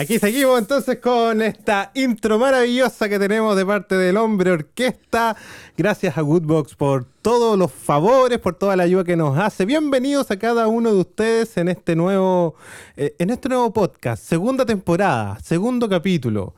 [0.00, 5.36] Aquí seguimos entonces con esta intro maravillosa que tenemos de parte del hombre orquesta.
[5.76, 9.66] Gracias a Woodbox por todos los favores, por toda la ayuda que nos hace.
[9.66, 12.54] Bienvenidos a cada uno de ustedes en este nuevo,
[12.96, 16.54] eh, en este nuevo podcast, segunda temporada, segundo capítulo.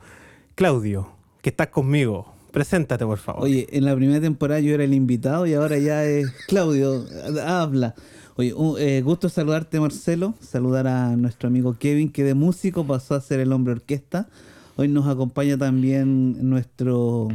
[0.55, 1.09] Claudio,
[1.41, 2.33] que estás conmigo.
[2.53, 3.43] Preséntate, por favor.
[3.43, 7.05] Oye, en la primera temporada yo era el invitado y ahora ya es Claudio.
[7.45, 7.93] Habla.
[8.35, 10.33] Oye, un, eh, gusto saludarte, Marcelo.
[10.41, 14.27] Saludar a nuestro amigo Kevin, que de músico pasó a ser el hombre orquesta.
[14.75, 17.27] Hoy nos acompaña también nuestro.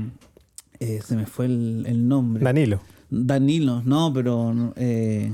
[0.81, 2.43] eh, se me fue el, el nombre.
[2.45, 2.81] Danilo.
[3.11, 4.73] Danilo, no, pero.
[4.77, 5.33] eh,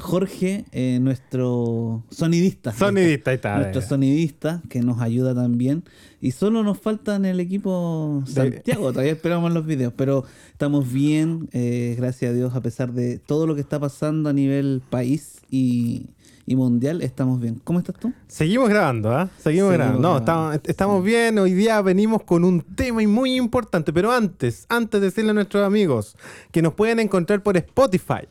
[0.00, 2.72] Jorge, eh, nuestro sonidista.
[2.72, 3.56] Sonidista, ahí está.
[3.58, 5.84] Nuestro sonidista, que nos ayuda también.
[6.20, 8.92] Y solo nos falta en el equipo Santiago.
[8.92, 9.92] Todavía esperamos los videos.
[9.96, 14.28] Pero estamos bien, eh, gracias a Dios, a pesar de todo lo que está pasando
[14.28, 16.06] a nivel país y,
[16.46, 17.60] y mundial, estamos bien.
[17.62, 18.12] ¿Cómo estás tú?
[18.26, 19.30] Seguimos grabando, ¿ah?
[19.38, 20.00] Seguimos, Seguimos grabando.
[20.00, 20.52] No, grabando.
[20.52, 21.38] estamos, estamos bien.
[21.38, 23.92] Hoy día venimos con un tema muy importante.
[23.92, 26.16] Pero antes, antes de decirle a nuestros amigos
[26.50, 28.26] que nos pueden encontrar por Spotify.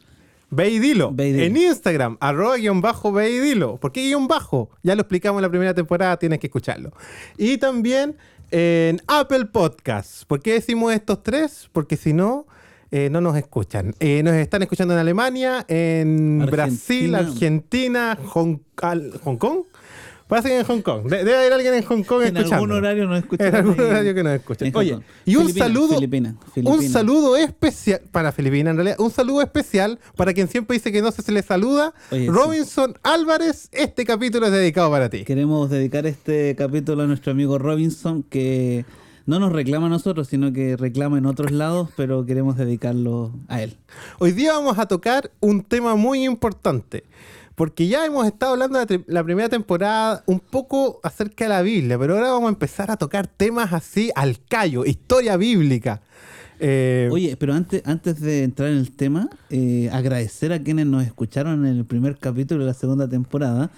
[0.52, 1.12] Ve y dilo.
[1.14, 1.46] Ve y dilo.
[1.46, 3.78] En Instagram, arroba guion bajo, ve y dilo.
[3.78, 4.70] ¿Por qué guion bajo?
[4.84, 6.92] Ya lo explicamos en la primera temporada, tienes que escucharlo.
[7.38, 8.16] Y también
[8.52, 10.26] en Apple Podcasts.
[10.26, 11.70] ¿Por qué decimos estos tres?
[11.72, 12.48] Porque si no,
[12.92, 13.94] eh, no nos escuchan.
[14.00, 16.52] Eh, nos están escuchando en Alemania, en Argentina.
[16.52, 19.64] Brasil, Argentina, Hong Kong.
[20.30, 21.08] Parece que en Hong Kong.
[21.10, 22.56] De- debe haber alguien en Hong Kong En escuchando.
[22.56, 23.48] algún horario nos escuchan.
[23.48, 25.02] En algún horario que en Hong Oye, Kong.
[25.26, 26.00] y un saludo.
[26.66, 28.98] Un saludo especial para Filipinas, en realidad.
[29.00, 31.96] Un saludo especial para quien siempre dice que no se, se le saluda.
[32.12, 32.28] Oye, sí.
[32.30, 35.24] Robinson Álvarez, este capítulo es dedicado para ti.
[35.26, 38.86] Queremos dedicar este capítulo a nuestro amigo Robinson, que
[39.26, 43.64] no nos reclama a nosotros, sino que reclama en otros lados, pero queremos dedicarlo a
[43.64, 43.78] él.
[44.20, 47.04] Hoy día vamos a tocar un tema muy importante.
[47.60, 52.00] Porque ya hemos estado hablando de la, primera temporada un poco acerca de la Biblia,
[52.00, 56.02] pero ahora vamos a empezar a tocar temas así al callo, historia bíblica.
[56.62, 61.04] Eh, Oye, pero antes, antes de entrar en el tema, eh, agradecer a quienes nos
[61.04, 63.70] escucharon en el primer capítulo de la segunda temporada.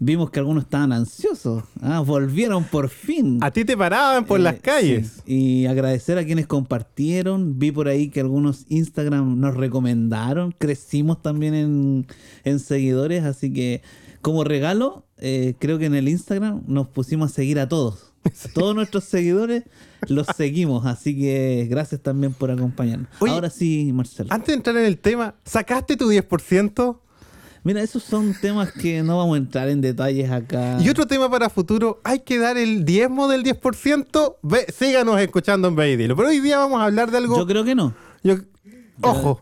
[0.00, 1.64] Vimos que algunos estaban ansiosos.
[1.82, 3.38] Ah, volvieron por fin.
[3.42, 5.22] a ti te paraban por Eh, las calles.
[5.26, 5.34] sí.
[5.62, 7.58] Y agradecer a quienes compartieron.
[7.58, 10.54] Vi por ahí que algunos Instagram nos recomendaron.
[10.56, 12.06] Crecimos también en,
[12.44, 13.24] en seguidores.
[13.24, 13.82] Así que
[14.22, 18.04] como regalo, eh, creo que en el Instagram nos pusimos a seguir a todos.
[18.54, 19.64] Todos nuestros seguidores
[20.08, 20.86] los seguimos.
[20.86, 23.08] Así que gracias también por acompañarnos.
[23.20, 24.28] Oye, Ahora sí, Marcelo.
[24.32, 26.98] Antes de entrar en el tema, ¿sacaste tu 10%?
[27.64, 30.78] Mira, esos son temas que no vamos a entrar en detalles acá.
[30.80, 34.36] Y otro tema para futuro, hay que dar el diezmo del 10%.
[34.42, 36.16] Ve, síganos escuchando en Beidilo.
[36.16, 37.36] Pero hoy día vamos a hablar de algo.
[37.36, 37.94] Yo creo que no.
[38.22, 38.36] yo-
[39.02, 39.40] ojo,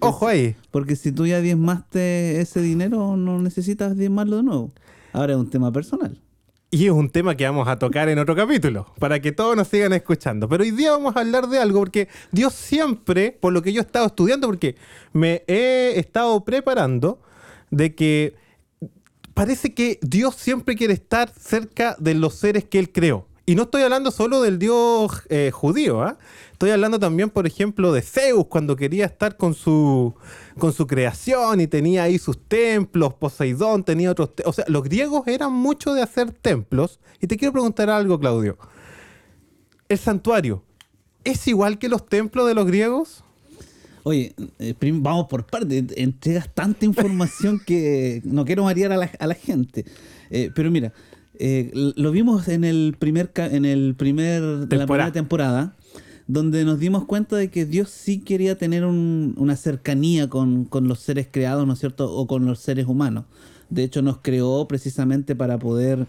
[0.00, 0.56] ojo ahí.
[0.70, 4.72] Porque si tú ya diezmaste ese dinero, no necesitas diezmarlo de nuevo.
[5.12, 6.20] Ahora es un tema personal.
[6.70, 9.68] Y es un tema que vamos a tocar en otro capítulo, para que todos nos
[9.68, 10.48] sigan escuchando.
[10.48, 13.80] Pero hoy día vamos a hablar de algo, porque Dios siempre, por lo que yo
[13.80, 14.74] he estado estudiando, porque
[15.12, 17.20] me he estado preparando,
[17.70, 18.34] de que
[19.34, 23.26] parece que Dios siempre quiere estar cerca de los seres que Él creó.
[23.46, 26.16] Y no estoy hablando solo del Dios eh, judío, ¿ah?
[26.52, 30.14] estoy hablando también, por ejemplo, de Zeus, cuando quería estar con su,
[30.58, 34.30] con su creación y tenía ahí sus templos, Poseidón tenía otros...
[34.46, 37.00] o sea, los griegos eran mucho de hacer templos.
[37.20, 38.56] Y te quiero preguntar algo, Claudio.
[39.90, 40.62] ¿El santuario
[41.24, 43.23] es igual que los templos de los griegos?
[44.04, 45.84] Oye, eh, vamos por partes.
[45.96, 49.84] Entregas tanta información que no quiero marear a la, a la gente.
[50.30, 50.92] Eh, pero mira,
[51.38, 55.76] eh, lo vimos en el primer en el primer de la primera temporada,
[56.26, 60.86] donde nos dimos cuenta de que Dios sí quería tener un- una cercanía con, con
[60.86, 62.12] los seres creados, ¿no es cierto?
[62.14, 63.24] O con los seres humanos.
[63.70, 66.06] De hecho, nos creó precisamente para poder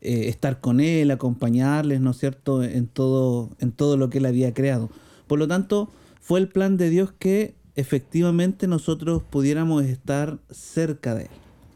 [0.00, 2.62] eh, estar con Él, acompañarles, ¿no es cierto?
[2.62, 4.88] En todo, en todo lo que Él había creado.
[5.26, 5.90] Por lo tanto,
[6.24, 11.30] fue el plan de Dios que efectivamente nosotros pudiéramos estar cerca de Él.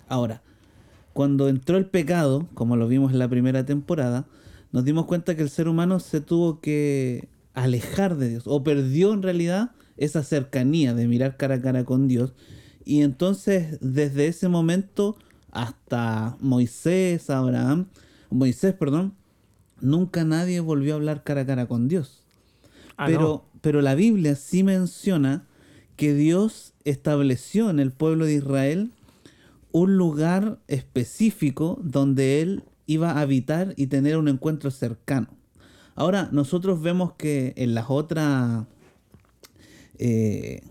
[0.09, 0.41] Ahora,
[1.13, 4.27] cuando entró el pecado, como lo vimos en la primera temporada,
[4.73, 9.13] nos dimos cuenta que el ser humano se tuvo que alejar de Dios, o perdió
[9.13, 12.33] en realidad esa cercanía de mirar cara a cara con Dios.
[12.87, 15.19] Y entonces, desde ese momento
[15.51, 17.89] hasta Moisés, Abraham,
[18.31, 19.13] Moisés, perdón,
[19.83, 22.23] nunca nadie volvió a hablar cara a cara con Dios.
[22.99, 23.48] Ah, pero.
[23.61, 25.47] Pero la Biblia sí menciona
[25.97, 28.91] que Dios estableció en el pueblo de Israel
[29.73, 35.29] un lugar específico donde Él iba a habitar y tener un encuentro cercano.
[35.95, 38.67] Ahora, nosotros vemos que en las otras,
[39.99, 40.63] eh,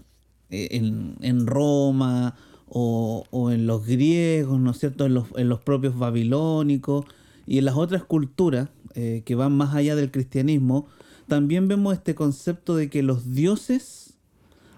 [0.50, 2.36] en, en Roma
[2.66, 5.06] o, o en los griegos, ¿no es cierto?
[5.06, 7.06] En los, en los propios babilónicos,
[7.46, 10.88] Y en las otras culturas eh, que van más allá del cristianismo,
[11.28, 14.14] también vemos este concepto de que los dioses,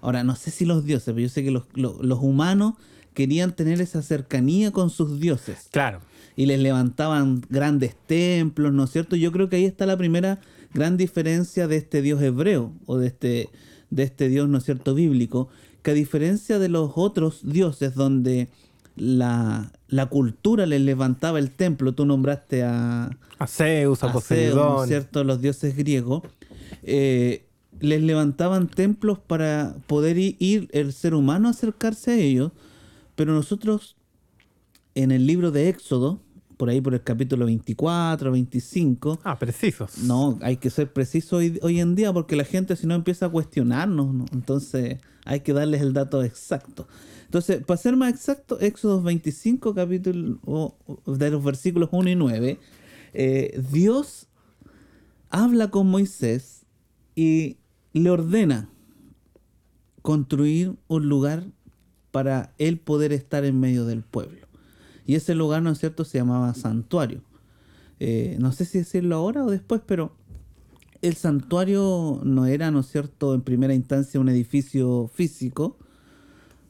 [0.00, 2.74] ahora no sé si los dioses, pero yo sé que los, los- los humanos
[3.14, 6.00] querían tener esa cercanía con sus dioses Claro.
[6.36, 9.16] y les levantaban grandes templos, ¿no es cierto?
[9.16, 10.40] Yo creo que ahí está la primera
[10.74, 13.48] gran diferencia de este Dios hebreo o de este,
[13.90, 15.48] de este Dios, ¿no es cierto?, bíblico,
[15.82, 18.48] que a diferencia de los otros dioses donde
[18.96, 24.12] la, la cultura les levantaba el templo, tú nombraste a, A Zeus, a, a Zeus,
[24.12, 24.88] ¿no es Poseidón.
[24.88, 26.22] cierto?, los dioses griegos,
[26.82, 27.46] eh,
[27.80, 32.52] les levantaban templos para poder ir el ser humano a acercarse a ellos,
[33.14, 33.96] pero nosotros
[34.94, 36.20] en el libro de Éxodo,
[36.56, 39.98] por ahí por el capítulo 24, 25, Ah, precisos.
[39.98, 43.26] no, hay que ser preciso hoy, hoy en día porque la gente si no empieza
[43.26, 44.24] a cuestionarnos, ¿no?
[44.32, 46.86] entonces hay que darles el dato exacto.
[47.24, 50.74] Entonces, para ser más exacto, Éxodo 25, capítulo o-
[51.06, 52.58] o de los versículos 1 y 9,
[53.14, 54.26] eh, Dios
[55.30, 56.59] habla con Moisés
[57.20, 57.58] y
[57.92, 58.70] le ordena
[60.00, 61.44] construir un lugar
[62.12, 64.46] para él poder estar en medio del pueblo.
[65.04, 67.20] Y ese lugar, ¿no es cierto?, se llamaba santuario.
[67.98, 70.16] Eh, no sé si decirlo ahora o después, pero
[71.02, 75.76] el santuario no era, ¿no es cierto?, en primera instancia un edificio físico,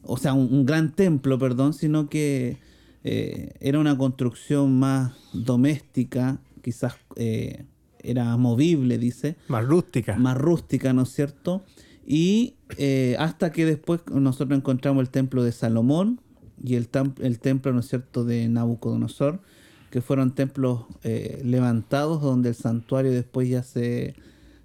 [0.03, 2.57] o sea, un, gran templo, perdón, sino que
[3.05, 7.63] eh, era una construcción más doméstica, quizás eh,
[8.03, 10.17] era movible, dice, Más rústica.
[10.17, 11.63] más rústica, ¿no es cierto?
[12.05, 16.19] Y eh, hasta que después nosotros encontramos el templo de Salomón
[16.63, 19.41] y el, templo, ¿no es cierto?, de Nabucodonosor,
[19.89, 24.15] que fueron templos eh, levantados donde el santuario después ya se,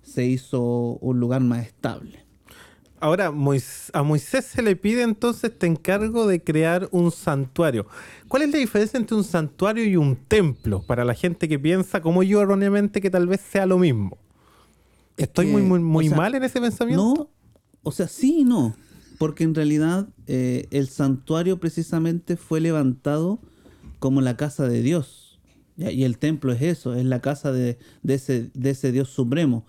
[0.02, 2.25] se hizo un lugar más estable.
[2.98, 7.86] Ahora, Mois- a Moisés se le pide entonces este encargo de crear un santuario.
[8.28, 10.82] ¿Cuál es la diferencia entre un santuario y un templo?
[10.82, 14.16] Para la gente que piensa, como yo erróneamente, que tal vez sea lo mismo.
[15.16, 17.14] ¿Estoy que, muy, muy, muy o sea, mal en ese pensamiento?
[17.14, 17.30] No,
[17.82, 18.74] o sea, sí y no,
[19.18, 23.40] porque en realidad eh, el santuario precisamente fue levantado
[23.98, 25.38] como la casa de Dios.
[25.76, 25.90] ¿ya?
[25.90, 29.64] Y el templo es eso, es la casa de, de ese, de ese Dios supremo.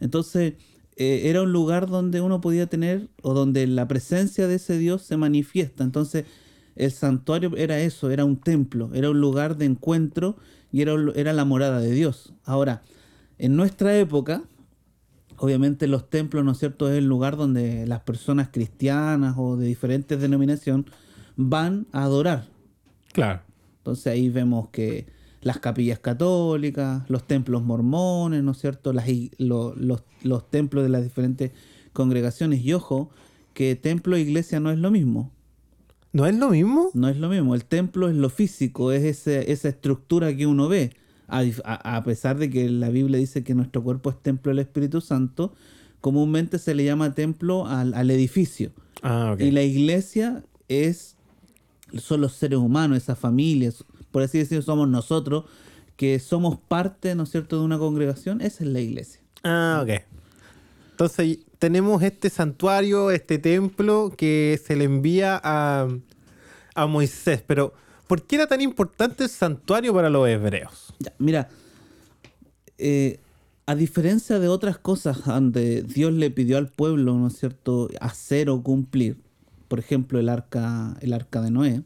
[0.00, 0.54] Entonces,
[1.02, 5.02] eh, era un lugar donde uno podía tener, o donde la presencia de ese Dios
[5.02, 5.84] se manifiesta.
[5.84, 6.24] Entonces,
[6.76, 10.36] el santuario era eso, era un templo, era un lugar de encuentro
[10.70, 12.32] y era, era la morada de Dios.
[12.44, 12.82] Ahora,
[13.38, 14.42] en nuestra época,
[15.36, 19.66] obviamente los templos, ¿no es cierto?, es el lugar donde las personas cristianas o de
[19.66, 20.86] diferentes denominaciones
[21.36, 22.46] van a adorar.
[23.12, 23.40] Claro.
[23.78, 25.06] Entonces ahí vemos que
[25.42, 30.84] las capillas católicas, los templos mormones, ¿no es cierto?, las, ig- lo- los, los templos
[30.84, 31.50] de las diferentes
[31.92, 32.64] congregaciones.
[32.64, 33.10] Y ojo,
[33.54, 35.30] que templo e iglesia no es lo mismo.
[36.12, 36.90] ¿No es lo mismo?
[36.94, 37.54] No es lo mismo.
[37.54, 40.92] El templo es lo físico, es ese- esa estructura que uno ve.
[41.28, 44.58] A, a- a pesar de que la Biblia dice que nuestro cuerpo es templo del
[44.60, 45.54] Espíritu Santo,
[46.00, 48.70] comúnmente se le llama templo al, al edificio.
[49.02, 49.40] Ah, ok.
[49.40, 51.16] Y la iglesia es
[51.98, 55.44] son los seres humanos, esas familias, por así decirlo, somos nosotros,
[55.96, 59.20] que somos parte, ¿no es cierto?, de una congregación, esa es la iglesia.
[59.42, 60.02] Ah, ok.
[60.92, 65.88] Entonces tenemos este santuario, este templo que se le envía a,
[66.74, 67.42] a Moisés.
[67.46, 67.72] Pero,
[68.06, 70.94] ¿por qué era tan importante el santuario para los hebreos?
[70.98, 71.48] Ya, mira,
[72.78, 73.20] eh,
[73.66, 78.50] a diferencia de otras cosas donde Dios le pidió al pueblo, ¿no es cierto?, hacer
[78.50, 79.18] o cumplir,
[79.68, 81.82] por ejemplo, el arca, el arca de Noé,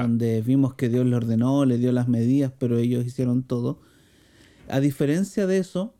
[0.00, 3.80] Donde vimos que Dios le ordenó, le dio las medidas, pero ellos hicieron todo.
[4.68, 5.94] A diferencia de eso,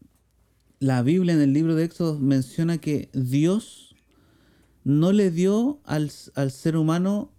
[0.81, 3.95] la Biblia en el libro de Éxodo menciona que Dios
[4.85, 7.31] no le dio al, al ser humano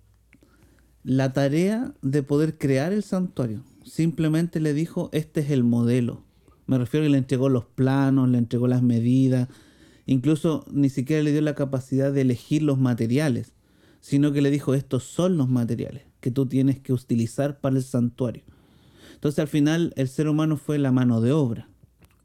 [1.03, 3.63] la tarea de poder crear el santuario.
[3.83, 6.24] Simplemente le dijo, este es el modelo.
[6.67, 9.50] Me refiero a que le entregó los planos, le entregó las medidas,
[10.05, 13.53] incluso ni siquiera le dio la capacidad de elegir los materiales,
[14.00, 17.83] sino que le dijo, estos son los materiales que tú tienes que utilizar para el
[17.83, 18.43] santuario.
[19.13, 21.67] Entonces al final el ser humano fue la mano de obra.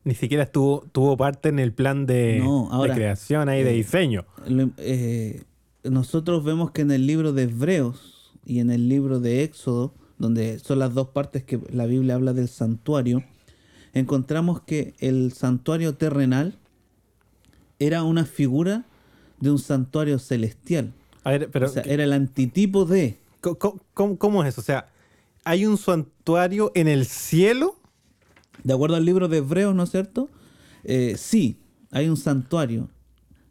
[0.05, 3.73] Ni siquiera estuvo, tuvo parte en el plan de, No, ahora, de creación ahí, de
[3.73, 4.25] eh, diseño.
[4.77, 5.43] Eh,
[5.83, 10.61] nosotros vemos que en el libro de Hebreos y en el libro de Éxodo, donde
[10.61, 13.25] son las dos partes que la Biblia habla del santuario,
[13.95, 16.57] encontramos que el santuario terrenal
[17.81, 18.85] era una figura
[19.41, 20.93] de un santuario celestial.
[21.25, 23.19] A ver, pero o sea, era el antitipo de...
[23.41, 24.61] ¿cómo, es eso?
[24.61, 24.89] O sea,
[25.45, 27.77] ¿hay un santuario en el cielo?
[28.65, 30.29] De acuerdo al libro de Hebreos, ¿no es cierto?
[30.85, 32.89] Eh, sí, hay un santuario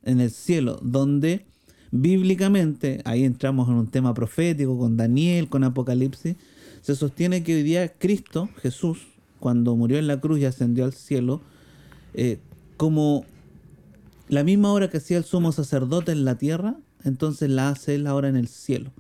[0.04, 1.46] en el cielo donde
[1.92, 6.36] bíblicamente, ahí entramos en un tema profético con Daniel, con Apocalipsis,
[6.82, 9.08] se sostiene que hoy día Cristo, Jesús,
[9.40, 11.42] cuando murió en la cruz y ascendió al cielo,
[12.14, 12.40] eh,
[12.78, 13.26] como
[14.30, 18.08] la misma obra que hacía el sumo sacerdote en la tierra, entonces la hace él
[18.08, 18.92] ahora en el cielo,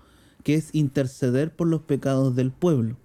[0.47, 2.95] que es interceder por los pecados del pueblo.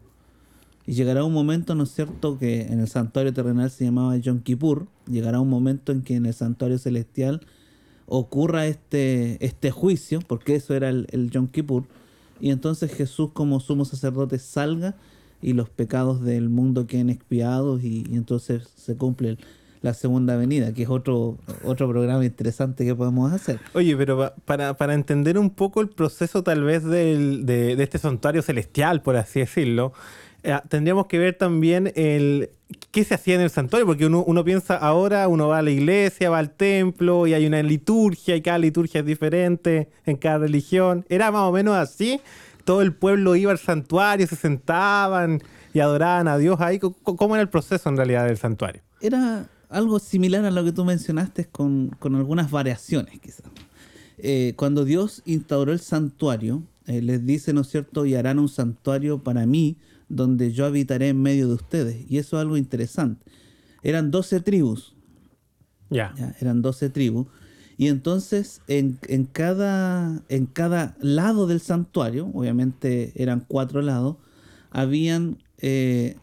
[0.87, 4.43] Y llegará un momento, ¿no es cierto?, que en el santuario terrenal se llamaba Yom
[4.43, 7.41] Kippur, llegará un momento en que en el santuario celestial
[8.07, 11.83] ocurra este, este juicio, porque eso era el, el Yom Kippur,
[12.41, 14.95] y entonces Jesús como sumo sacerdote salga
[15.43, 19.39] y los pecados del mundo queden expiados y, y entonces se cumple el-
[19.83, 23.59] la segunda venida, que es otro, otro programa interesante que podemos hacer.
[23.75, 27.83] Oye, pero pa- para, para entender un poco el proceso tal vez del- de, de
[27.83, 29.93] este santuario celestial, por así decirlo,
[30.45, 32.51] eh, tendríamos que ver también el
[32.91, 35.71] qué se hacía en el santuario, porque uno, uno piensa ahora, uno va a la
[35.71, 40.39] iglesia, va al templo y hay una liturgia y cada liturgia es diferente en cada
[40.39, 41.05] religión.
[41.09, 42.21] Era más o menos así.
[42.65, 45.43] Todo el pueblo iba al santuario, se sentaban
[45.75, 46.79] y adoraban a Dios ahí.
[46.79, 48.83] ¿Cómo- ¿Cómo era el proceso en realidad del santuario?
[49.01, 53.47] Era algo similar a lo que tú mencionaste con, con algunas variaciones quizás.
[54.19, 58.49] Eh, cuando Dios instauró el santuario, eh, les dice, ¿no es cierto?, y harán un
[58.49, 59.77] santuario para mí,
[60.09, 62.05] donde yo habitaré en medio de ustedes.
[62.09, 63.25] Y eso es algo interesante.
[63.83, 64.95] Eran 12 tribus,
[65.91, 66.15] Ya.
[66.17, 67.27] ya, eran 12 tribus.
[67.79, 74.17] Y entonces en, en cada, en cada lado del santuario, obviamente eran cuatro lados,
[74.71, 76.17] habían eh,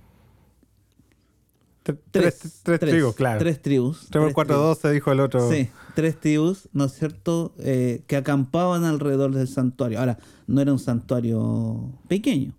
[2.12, 3.39] tres, Tres, tribus, claro.
[3.39, 4.08] Tres tribus.
[4.10, 4.81] 3 por tres 4, tribus.
[4.81, 5.50] 12, dijo el otro.
[5.51, 10.00] Sí, tres tribus, ¿no es cierto?, Eh, que acampaban alrededor del santuario.
[10.00, 10.17] Ahora,
[10.48, 12.53] no era un santuario pequeño.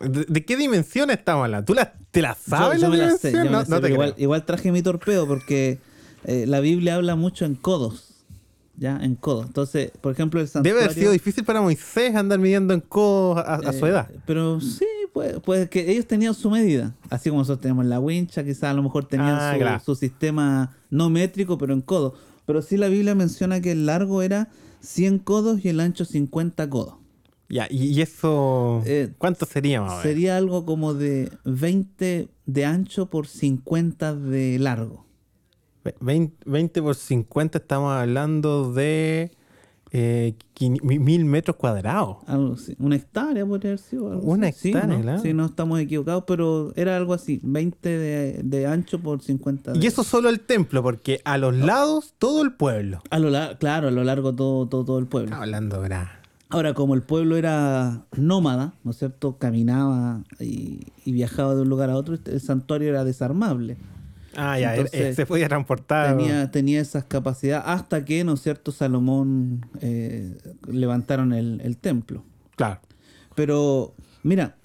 [0.00, 1.64] ¿De, de qué dimensión estamos hablando?
[1.66, 3.70] ¿Tú la, te la sabes yo la me la sé, yo me no, la sé,
[3.70, 5.80] no te pero igual, igual traje mi torpedo porque
[6.24, 8.04] eh, la Biblia habla mucho en codos.
[8.76, 8.96] ¿Ya?
[9.02, 9.46] En codos.
[9.46, 10.74] Entonces, por ejemplo, el santuario...
[10.76, 14.08] Debe haber sido difícil para Moisés andar midiendo en codos a, a su Eh, edad.
[14.24, 14.86] Pero sí,
[15.18, 16.94] pues, pues que ellos tenían su medida.
[17.10, 19.80] Así como nosotros tenemos la wincha, quizás a lo mejor tenían Ah, su, claro.
[19.84, 22.12] su sistema no métrico, pero en codos.
[22.46, 24.48] Pero sí la Biblia menciona que el largo era
[24.80, 26.94] 100 codos y el ancho 50 codos.
[27.48, 28.82] Ya, y, eso.
[28.86, 30.02] Eh, ¿Cuánto sería más?
[30.02, 35.04] Sería algo como de 20 de ancho por 50 de largo.
[35.84, 39.32] Ve- 20, 20 por 50, estamos hablando de.
[39.90, 40.34] Eh,
[40.82, 42.18] mil metros cuadrados.
[42.26, 42.74] Algo así.
[42.78, 44.10] Una hectárea podría haber sido.
[44.12, 44.58] algo Una así.
[44.60, 45.02] Sí, hectárea, ¿no?
[45.02, 45.22] claro.
[45.22, 47.40] Sí, no estamos equivocados, pero era algo así.
[47.42, 51.54] 20 de, de ancho por 50 de Y eso solo el templo, porque a los
[51.56, 53.00] lados todo el pueblo.
[53.10, 55.26] A lo lar- claro, a lo largo todo, todo, todo el pueblo.
[55.28, 56.08] Estamos hablando, ¿verdad?
[56.50, 59.36] Ahora, como el pueblo era nómada, ¿no es cierto?
[59.36, 63.76] Caminaba y, y viajaba de un lugar a otro, este- el santuario era desarmable.
[64.36, 66.16] Ah, ya, Entonces, eh, se podía transportar.
[66.16, 72.24] Tenía, tenía esas capacidades hasta que, ¿no es cierto?, Salomón eh, levantaron el, el templo.
[72.56, 72.80] Claro.
[73.34, 74.56] Pero, mira,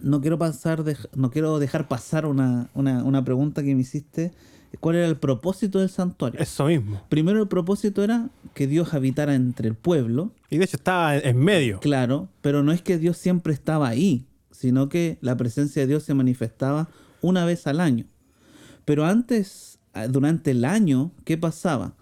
[0.00, 0.82] no quiero pasar
[1.14, 4.32] no quiero dejar pasar una, una, una pregunta que me hiciste.
[4.80, 6.38] ¿Cuál era el propósito del santuario?
[6.40, 7.00] Eso mismo.
[7.08, 11.38] Primero el propósito era que Dios habitara entre el pueblo, Y de hecho estaba en
[11.38, 11.80] medio.
[11.80, 16.02] claro, pero no es que Dios siempre estaba ahí, sino que la presencia de Dios
[16.02, 16.88] se manifestaba
[17.22, 18.04] una vez al año.
[18.86, 21.94] Pero antes, ah, durante el año, ¿qué pasaba?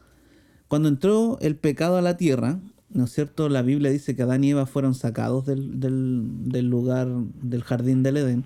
[0.68, 2.60] Cuando entró el pecado a la tierra,
[2.90, 3.48] ¿no es cierto?
[3.48, 7.08] La Biblia dice que Adán y Eva fueron sacados del, del- del lugar
[7.42, 8.44] del jardín del Edén.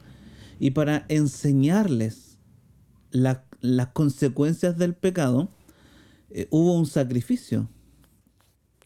[0.59, 2.39] Y para enseñarles
[3.11, 5.51] la- las consecuencias del pecado,
[6.31, 7.69] eh, hubo un sacrificio.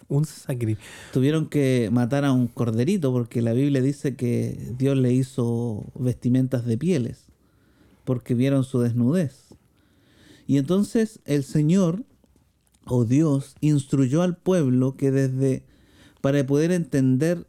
[0.09, 0.83] Un sacrificio.
[1.13, 6.65] Tuvieron que matar a un corderito porque la Biblia dice que Dios le hizo vestimentas
[6.67, 7.27] de pieles
[8.05, 9.55] porque vieron su desnudez.
[10.47, 12.05] Y entonces el Señor
[12.85, 15.65] o Dios instruyó al pueblo que desde
[16.21, 17.47] para poder entender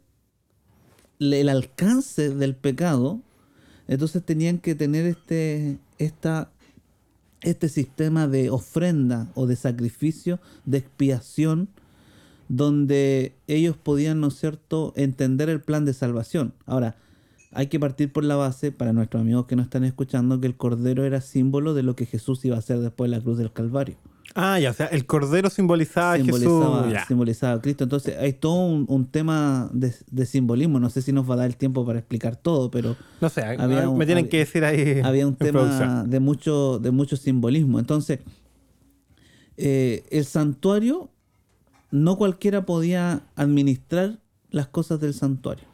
[1.20, 3.20] el alcance del pecado,
[3.88, 6.50] entonces tenían que tener este esta
[7.42, 11.68] este sistema de ofrenda o de sacrificio, de expiación,
[12.48, 16.54] donde ellos podían, ¿no es cierto?, entender el plan de salvación.
[16.66, 16.96] Ahora,
[17.54, 20.56] hay que partir por la base, para nuestros amigos que nos están escuchando, que el
[20.56, 23.52] Cordero era símbolo de lo que Jesús iba a hacer después de la cruz del
[23.52, 23.96] Calvario.
[24.36, 26.42] Ah, ya, o sea, el cordero simbolizaba a Jesús.
[26.90, 27.04] Ya.
[27.06, 27.84] simbolizaba a Cristo.
[27.84, 30.80] Entonces, hay todo un, un tema de, de simbolismo.
[30.80, 33.42] No sé si nos va a dar el tiempo para explicar todo, pero No sé,
[33.44, 35.00] Había un- me tienen había- que decir ahí.
[35.04, 35.78] había un producción.
[35.78, 37.78] tema de mucho, de mucho simbolismo.
[37.78, 38.20] Entonces,
[39.56, 41.10] eh, el santuario,
[41.92, 44.18] no cualquiera podía administrar
[44.50, 45.64] las cosas del santuario.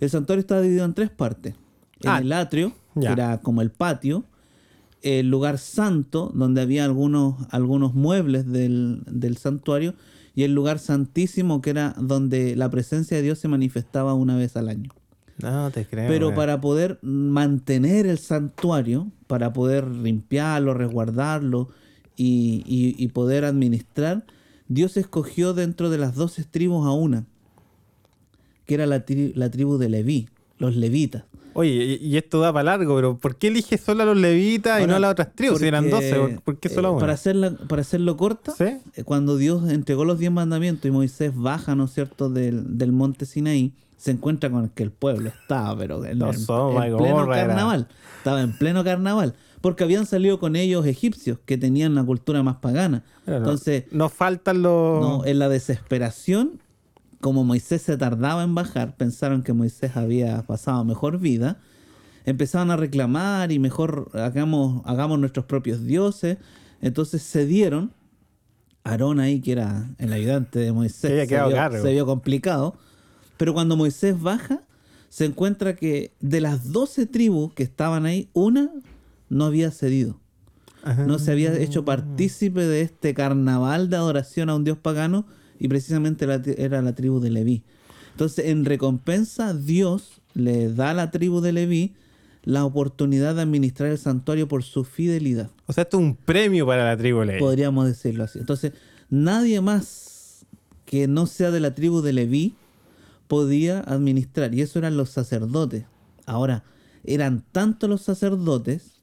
[0.00, 1.54] El santuario estaba dividido en tres partes.
[2.00, 3.08] En Ah, el atrio, ya.
[3.08, 4.24] que era como el patio,
[5.02, 9.94] el lugar santo, donde había algunos, algunos muebles del, del santuario,
[10.34, 14.56] y el lugar santísimo, que era donde la presencia de Dios se manifestaba una vez
[14.56, 14.90] al año.
[15.40, 16.08] No te creo.
[16.08, 21.68] Pero para poder mantener el santuario, para poder limpiarlo, resguardarlo
[22.16, 24.24] y, y- y poder administrar,
[24.68, 27.26] Dios escogió dentro de las doce tribus a una,
[28.66, 31.24] que era la, tri- la tribu de Leví, los levitas.
[31.54, 34.86] Oye, y, esto da para largo, pero ¿por qué elige solo a los levitas y
[34.86, 35.58] no a las otras tribus?
[35.60, 37.00] Si eran porque, 12, ¿por- ¿por qué solo a eh?
[37.00, 38.64] Para, hacerla, para hacerlo corta, ¿Sí?
[38.94, 42.92] eh, cuando Dios entregó los diez mandamientos y Moisés baja, ¿no es cierto?, del, del
[42.92, 47.24] monte Sinaí, se encuentra con que el pueblo estaba, pero en, No en- en pleno
[47.32, 47.46] era.
[47.46, 47.88] carnaval.
[48.18, 49.34] Estaba en pleno carnaval.
[49.62, 53.02] Porque habían salido con ellos egipcios, que tenían una cultura más pagana.
[53.24, 55.00] Pero no- Entonces, no faltan los.
[55.00, 56.60] no, en la desesperación,
[57.20, 61.58] como Moisés se tardaba en bajar, pensaron que Moisés había pasado mejor vida,
[62.24, 66.38] empezaron a reclamar y mejor hagamos, hagamos nuestros propios dioses.
[66.80, 67.92] Entonces cedieron.
[68.84, 72.76] Aarón ahí, que era el ayudante de Moisés, se quedado vio, se vio complicado.
[73.36, 74.62] Pero cuando Moisés baja,
[75.08, 78.70] se encuentra que de las 12 tribus que estaban ahí, una
[79.28, 80.20] no había cedido
[80.86, 81.04] Ajá.
[81.04, 85.26] no se había hecho partícipe de este carnaval de adoración a un dios pagano
[85.58, 87.62] y precisamente la era la tribu de Leví.
[88.12, 91.94] Entonces, en recompensa, Dios le da a la tribu de Leví
[92.44, 95.50] la oportunidad de administrar el santuario por su fidelidad.
[95.66, 97.40] O sea, esto es un premio para la tribu Levi.
[97.40, 98.38] Podríamos decirlo así.
[98.38, 98.72] Entonces,
[99.10, 100.46] nadie más
[100.84, 102.54] que no sea de la tribu de Leví
[103.26, 104.54] podía administrar.
[104.54, 105.84] Y eso eran los sacerdotes.
[106.24, 106.62] Ahora,
[107.02, 108.95] eran tantos los sacerdotes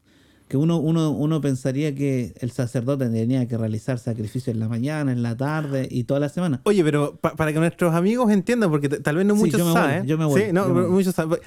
[0.53, 5.11] que uno, uno, uno pensaría que el sacerdote tenía que realizar sacrificios en la mañana,
[5.11, 6.61] en la tarde y toda la semana.
[6.65, 9.65] Oye, pero pa- para que nuestros amigos entiendan, porque tal vez no Sí, muchos yo
[9.65, 10.05] me voy, saben.
[10.05, 10.95] yo me voy, Sí, no, yo me pero voy.
[10.95, 11.39] muchos saben.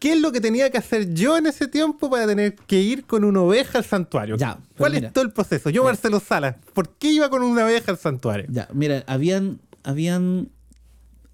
[0.00, 3.04] ¿Qué es lo que tenía que hacer yo en ese tiempo para tener que ir
[3.04, 4.36] con una oveja al santuario?
[4.36, 5.06] Ya, ¿Cuál mira.
[5.06, 5.70] es todo el proceso?
[5.70, 5.90] Yo, Ya.
[5.90, 8.46] Marcelo Salas, ¿por qué iba con una oveja al santuario?
[8.50, 10.48] Ya, mira, habían, habían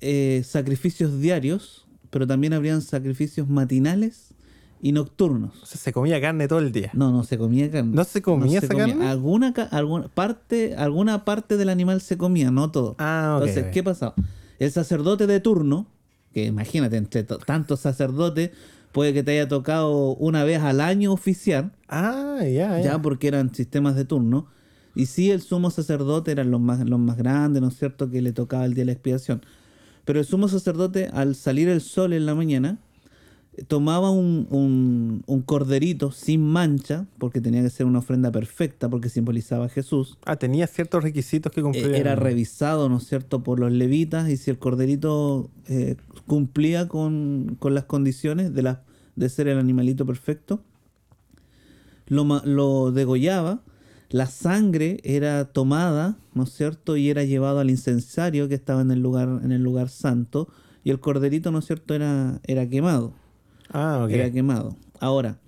[0.03, 4.34] eh, sacrificios diarios, pero también habrían sacrificios matinales
[4.81, 5.63] y nocturnos.
[5.63, 6.91] O sea, se comía carne todo el día.
[6.93, 7.95] No, no se comía carne.
[7.95, 9.07] ¿No se comía esa carne?
[9.07, 12.95] Alguna, alguna, parte, alguna parte del animal se comía, no todo.
[12.99, 13.47] Ah, ok.
[13.49, 14.15] Entonces, ¿qué pasaba?
[14.59, 15.87] El sacerdote de turno,
[16.33, 18.51] que imagínate, entre to- tantos sacerdotes,
[18.93, 22.81] puede que te haya tocado una vez al año oficiar, Ah, ya, ya.
[22.81, 24.47] ya porque eran sistemas de turno.
[24.95, 28.23] Y sí, el sumo sacerdote eran los más, los más grandes, ¿no es cierto?, que
[28.23, 29.43] le tocaba el día de la expiación.
[30.05, 32.79] Pero el sumo sacerdote, al salir el sol en la mañana,
[33.69, 39.09] tomaba un, un- un corderito sin mancha, porque tenía que ser una ofrenda perfecta, porque
[39.09, 40.19] simbolizaba a Jesús.
[40.25, 41.95] Ah, tenía ciertos requisitos que Eh, cumplir.
[41.95, 47.57] era revisado, ¿no es cierto?, por los levitas, y si el corderito eh, cumplía con,
[47.59, 48.83] con las condiciones de, la,
[49.17, 50.61] de ser el animalito perfecto,
[52.07, 53.61] lo, lo degollaba,
[54.11, 58.91] la sangre era tomada, ¿no es cierto?, y era llevado al incensario que estaba en
[58.91, 60.49] el lugar, en el lugar santo,
[60.83, 63.15] y el corderito, ¿no es cierto?, era, era quemado
[63.71, 64.77] Ah, era quemado.
[65.01, 65.39] Ahora,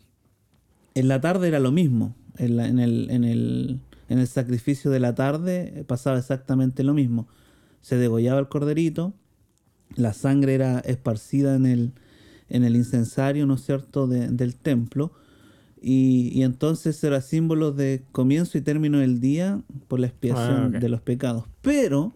[0.94, 2.14] en la tarde era lo mismo.
[2.38, 6.94] En, la- en el, en, el, en el sacrificio de la tarde pasaba exactamente lo
[6.94, 7.26] mismo.
[7.80, 9.14] Se degollaba el corderito,
[9.94, 11.92] la sangre era esparcida en el,
[12.48, 15.12] en el incensario, ¿no es cierto?, de- del templo.
[15.80, 20.78] Y, y entonces era símbolo de comienzo y término del día por la expiación Ah,
[20.80, 21.44] de los pecados.
[21.62, 22.12] Pero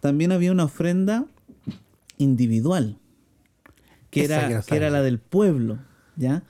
[0.00, 1.26] también había una ofrenda
[2.18, 2.96] individual
[4.12, 5.78] que era, que era la del pueblo,
[6.16, 6.42] ¿ya?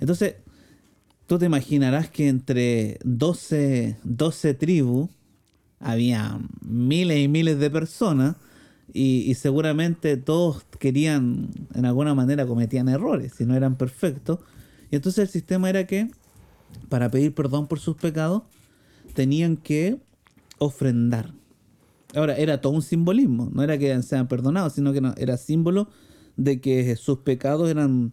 [0.00, 0.34] Entonces,
[1.26, 5.08] tú te imaginarás que entre 12, 12 tribus
[5.80, 8.36] había miles y miles de personas
[8.92, 14.40] y, y seguramente todos querían, en alguna manera cometían errores, si no eran perfectos.
[14.90, 16.10] Y entonces el sistema era que,
[16.90, 18.42] para pedir perdón por sus pecados,
[19.14, 19.96] tenían que
[20.58, 21.32] ofrendar.
[22.14, 25.88] Ahora, era todo un simbolismo, no era que sean perdonados, sino que no, era símbolo
[26.36, 28.12] de que sus pecados eran,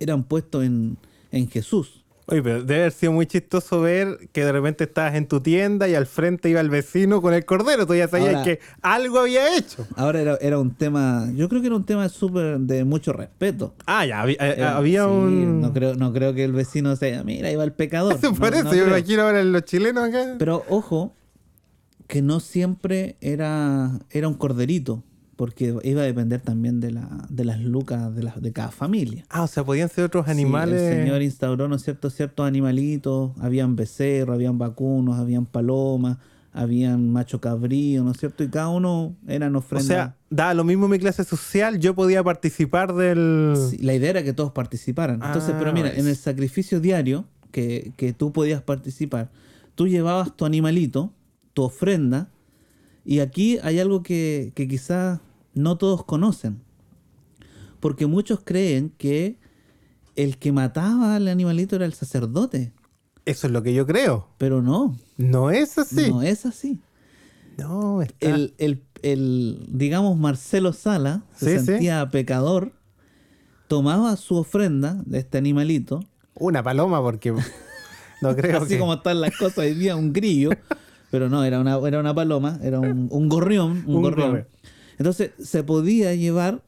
[0.00, 0.96] eran puestos en,
[1.32, 2.02] en Jesús.
[2.28, 5.88] Oye, pero debe haber sido muy chistoso ver que de repente estabas en tu tienda
[5.88, 7.86] y al frente iba el vecino con el cordero.
[7.86, 9.86] Tú ya sabías Ahora- que algo había hecho.
[9.94, 13.74] Ahora era, era un tema, yo creo que era un tema súper de mucho respeto.
[13.86, 15.60] Ah, ya, había, eh, Era- había sí, un...
[15.60, 18.18] No creo, no creo que el vecino sea, mira, va el pecador.
[18.20, 20.34] Por No- eso, no yo me imagino ahora los chilenos acá.
[20.36, 21.14] Pero ojo,
[22.08, 25.04] que no siempre era, era un corderito,
[25.36, 29.24] porque iba a depender también de, la, de las lucas de, las de cada familia.
[29.28, 30.80] Ah, o sea, podían ser otros Sí, animales.
[30.80, 36.16] el Señor instauró, ¿no es cierto?, ciertos animalitos, habían becerros, habían vacunos, habían palomas,
[36.54, 38.42] habían macho cabrío, ¿no es cierto?
[38.42, 39.86] Y cada uno eran o ofrendas.
[39.86, 43.54] sea, daba lo mismo mi clase social, yo podía participar del...
[43.70, 45.16] Sí, la idea era que todos participaran.
[45.22, 49.30] Entonces, Ah, pero mira, en el sacrificio diario que, que tú podías participar,
[49.74, 51.12] tú llevabas tu animalito,
[51.52, 52.30] tu ofrenda,
[53.04, 55.20] y aquí hay algo que, que quizás
[55.56, 56.62] no todos conocen.
[57.80, 59.38] Porque muchos creen que
[60.14, 62.72] el que mataba al animalito era el sacerdote.
[63.24, 64.28] Eso es lo que yo creo.
[64.38, 66.10] Pero no, No es así.
[66.10, 66.80] no es así.
[67.58, 68.28] No, está.
[68.28, 71.66] El, el- el, digamos, Marcelo Sala se Sí, sí.
[71.66, 72.72] sentía pecador,
[73.68, 76.00] tomaba su ofrenda de este animalito,
[76.34, 77.32] Una paloma, porque
[78.22, 78.78] no creo así que.
[78.78, 80.50] como están las cosas hoy día, un grillo,
[81.10, 84.28] pero no, era una, era una paloma, era un, un gorrión, un, Un gorrión.
[84.28, 84.48] gorrión.
[84.98, 86.62] Entonces se podía llevar,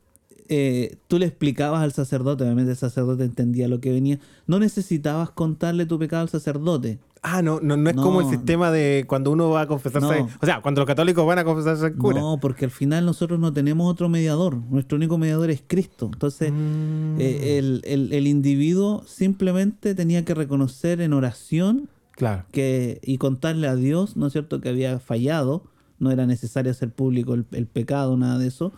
[0.49, 5.31] eh, tú le explicabas al sacerdote, obviamente el sacerdote entendía lo que venía, no necesitabas
[5.31, 6.99] contarle tu pecado al sacerdote.
[7.21, 8.03] Ah, no, no, no es No.
[8.05, 10.21] como el sistema de cuando uno va a confesarse.
[10.21, 10.29] No.
[10.41, 12.21] O sea, cuando los católicos van a confesarse al cura.
[12.21, 16.09] No, porque al final nosotros no tenemos otro mediador, nuestro único mediador es Cristo.
[16.13, 22.45] Entonces, Mm, eh, el, el- el individuo simplemente tenía que reconocer en oración claro.
[22.53, 25.65] que, y contarle a Dios, ¿no es cierto?, que había fallado,
[25.99, 28.73] no era necesario hacer público el, el pecado, nada de eso.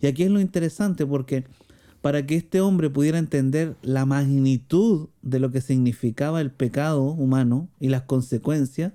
[0.00, 1.44] Y aquí es lo interesante porque
[2.00, 7.68] para que este hombre pudiera entender la magnitud de lo que significaba el pecado humano
[7.80, 8.92] y las consecuencias,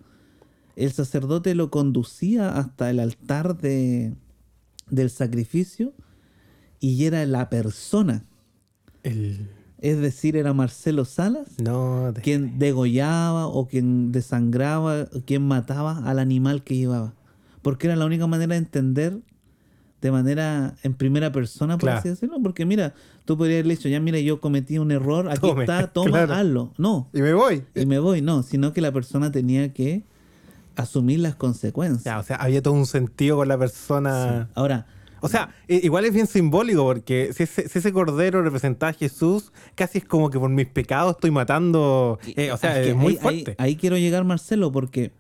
[0.76, 4.14] el sacerdote lo conducía hasta el altar de,
[4.90, 5.94] del sacrificio
[6.80, 8.26] y era la persona,
[9.04, 9.50] El...
[9.80, 16.64] es decir, era Marcelo Salas No, quien degollaba o quien desangraba, quien mataba al animal
[16.64, 17.14] que llevaba.
[17.64, 19.18] Porque era la única manera de entender
[20.02, 22.00] de manera en primera persona, por Claro.
[22.00, 22.38] así decirlo.
[22.44, 22.94] Porque mira,
[23.26, 26.34] tú podrías haberle dicho, ya mira, yo cometí un error, aquí Tome, está, toma, claro.
[26.34, 26.74] hazlo.
[26.78, 27.64] No, Y me voy.
[27.74, 30.04] y me voy, no, sino que la persona tenía que
[30.76, 32.04] asumir las consecuencias.
[32.04, 34.50] Ya, o sea, había todo un sentido con la persona.
[34.56, 34.88] Ahora,
[35.22, 39.54] O sea, igual es bien simbólico porque si ese, si ese cordero representa a Jesús,
[39.74, 42.20] casi es como que por mis pecados estoy matando.
[42.36, 43.56] eh, o sea, es es, que muy ahí, ahí- fuerte.
[43.58, 45.14] ahí quiero llegar, Marcelo, porque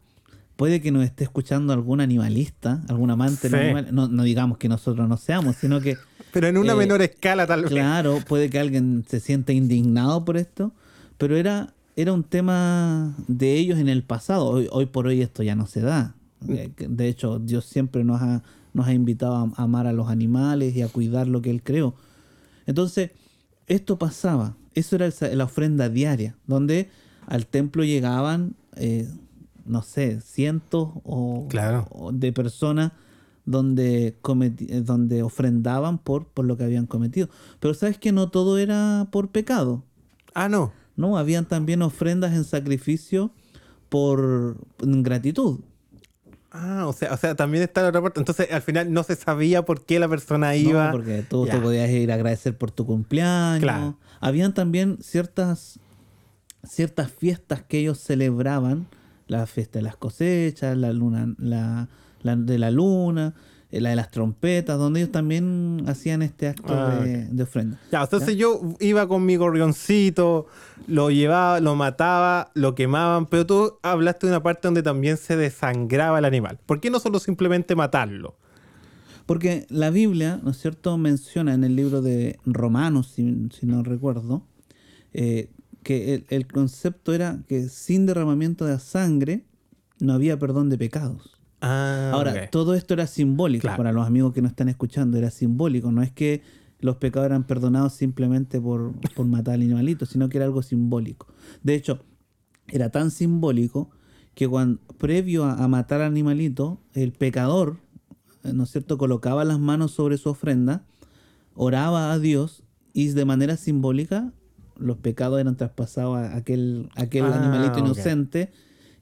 [0.63, 3.65] puede que nos esté escuchando algún animalista, algún amante de los Sí.
[3.65, 3.91] animales.
[3.91, 5.97] No, no digamos que nosotros no seamos, sino que,
[6.31, 7.69] Pero en una eh, menor escala, tal vez.
[7.69, 10.71] claro, puede que alguien se sienta indignado por esto,
[11.17, 14.45] pero era, era un tema de ellos en el pasado.
[14.45, 16.15] Hoy, hoy por hoy esto ya no se da.
[16.47, 18.41] Eh, que De hecho, Dios siempre nos ha,
[18.73, 21.93] nos ha invitado a amar a los animales y a cuidar lo que Él creó.
[22.67, 23.11] Entonces,
[23.67, 24.55] esto pasaba.
[24.75, 26.89] Eso era el la ofrenda diaria, donde
[27.27, 29.09] al templo llegaban, eh,
[29.65, 31.87] no sé, cientos o, Claro.
[31.91, 32.91] o de personas
[33.45, 37.29] donde, eh, donde ofrendaban por, por lo que habían cometido.
[37.59, 39.83] Pero sabes que no todo era por pecado.
[40.33, 40.71] Ah, no.
[40.95, 43.31] No, habían también ofrendas en sacrificio
[43.89, 45.59] por gratitud.
[46.51, 48.19] Ah, o sea, o sea, también está la otra parte.
[48.19, 50.85] Entonces, al final no se sabía por qué la persona iba.
[50.85, 53.63] No, porque tú, tú podías ir a agradecer por tu cumpleaños.
[53.63, 53.97] Claro.
[54.19, 55.79] Habían también ciertas,
[56.63, 58.87] ciertas fiestas que ellos celebraban.
[59.27, 61.87] La fiesta de las cosechas, la luna, la,
[62.21, 63.33] la de la luna,
[63.71, 67.79] eh, la de las trompetas, donde ellos también hacían este acto Ah, de, de ofrenda.
[67.91, 70.47] Ya, entonces yo iba con mi gorrioncito,
[70.87, 75.35] lo llevaba, lo mataba, lo quemaban, pero tú hablaste de una parte donde también se
[75.37, 76.59] desangraba el animal.
[76.65, 78.35] ¿Por qué no solo simplemente matarlo?
[79.25, 83.81] Porque la Biblia, ¿no es cierto?, menciona en el libro de Romanos, si, si no
[83.81, 84.43] recuerdo,
[85.13, 85.49] eh,
[85.83, 89.45] que el, el concepto era que sin derramamiento de sangre
[89.99, 91.31] no había perdón de pecados.
[91.61, 93.77] Ah, Ahora, todo esto era simbólico Claro.
[93.77, 96.41] para los amigos que nos están escuchando, era simbólico, no es que
[96.79, 101.27] los pecados eran perdonados simplemente por, por matar al animalito, sino que era algo simbólico.
[101.63, 101.99] De hecho,
[102.67, 103.89] era tan simbólico
[104.35, 107.77] que cuando, previo a, a matar al animalito, el pecador,
[108.43, 110.85] eh, ¿no es cierto?, colocaba las manos sobre su ofrenda,
[111.55, 114.33] oraba a Dios y de manera simbólica
[114.83, 118.51] los pecados eran traspasados a aquel, aquel Ah, animalito inocente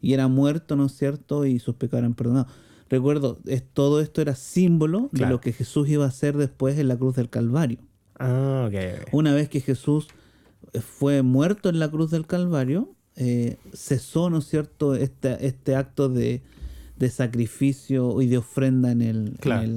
[0.01, 2.51] y era muerto, ¿no es cierto?, y sus pecados eran perdonados.
[2.89, 6.87] Recuerdo, es, todo esto era símbolo de lo que Jesús iba a hacer después en
[6.87, 7.79] la cruz del Calvario.
[8.19, 9.09] Ah, ok, ok.
[9.13, 10.07] Una vez que Jesús
[10.73, 15.75] eh, fue muerto en la cruz del Calvario, eh, cesó, ¿no es cierto?, este, este
[15.75, 16.41] acto de,
[17.01, 19.63] de sacrificio y de ofrenda en el, Claro.
[19.63, 19.71] en,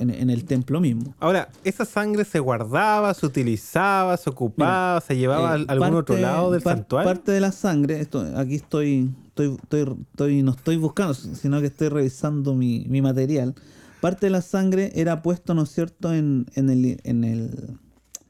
[0.00, 1.14] el, en- en el templo mismo.
[1.20, 5.96] Ahora, ¿esa sangre se guardaba, se utilizaba, se ocupaba, se llevaba Eh, a algún parte-
[5.96, 7.08] otro lado del par- santuario?
[7.12, 11.68] Parte de la sangre, esto, aquí estoy, estoy, estoy, estoy- no estoy buscando, sino que
[11.68, 13.54] estoy revisando mi, mi material.
[14.00, 17.78] Parte de la sangre era puesto, ¿no es cierto?, en, en el, en el,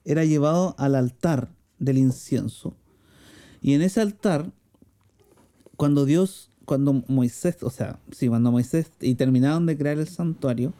[0.05, 2.77] era llevado al altar del incienso.
[3.63, 4.53] Y en ese altar,
[5.79, 10.73] cuando Dios, cuando Moisés, o sea, sí, cuando Moisés y terminaron de crear el santuario,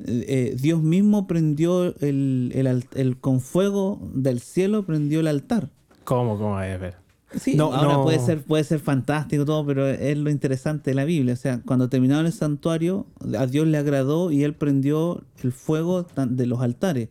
[0.00, 5.68] eh, eh, Dios mismo prendió el, el el- con fuego del cielo, prendió el altar.
[6.04, 6.56] ¿Cómo, cómo?
[6.58, 6.96] A ver.
[7.40, 8.02] Sí, No, ahora no.
[8.04, 11.34] puede ser puede ser fantástico todo, pero es lo interesante de la Biblia.
[11.34, 13.06] O sea, cuando terminaron el santuario,
[13.36, 17.08] a Dios le agradó y él prendió el fuego de los altares.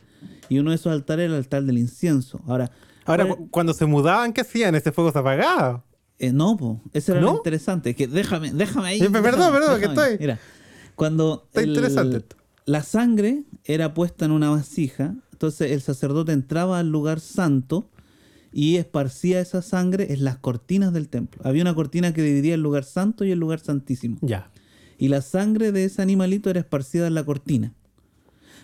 [0.48, 2.40] Y uno de esos altares era el altar del incienso.
[2.46, 2.70] Ahora,
[3.06, 4.74] Ahora, ¿cuál- cu- cuando se mudaban, ¿qué hacían?
[4.74, 5.84] Ese fuego se apagaba.
[6.18, 7.32] Eh, no, po, eso era ¿No?
[7.32, 7.94] lo interesante.
[7.94, 8.98] Que déjame, déjame ahí.
[9.00, 10.38] Perdón, déjame, perdón, que estoy- Mira,
[10.94, 12.36] cuando Está interesante esto.
[12.66, 17.88] la sangre era puesta en una vasija, entonces el sacerdote entraba al lugar santo
[18.52, 21.42] y esparcía esa sangre en las cortinas del templo.
[21.44, 24.18] Había una cortina que dividía el lugar santo y el lugar santísimo.
[24.22, 24.50] Ya.
[24.96, 27.72] Y la sangre de ese animalito era esparcida en la cortina.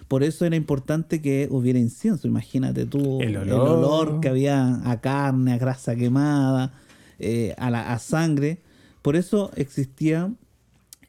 [0.06, 2.28] Por eso era importante que hubiera incienso.
[2.28, 6.72] Imagínate tú El olor, que había a carne, a grasa quemada,
[7.20, 8.58] eh, a, la, a sangre.
[9.02, 10.32] Por eso existía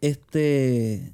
[0.02, 1.14] este,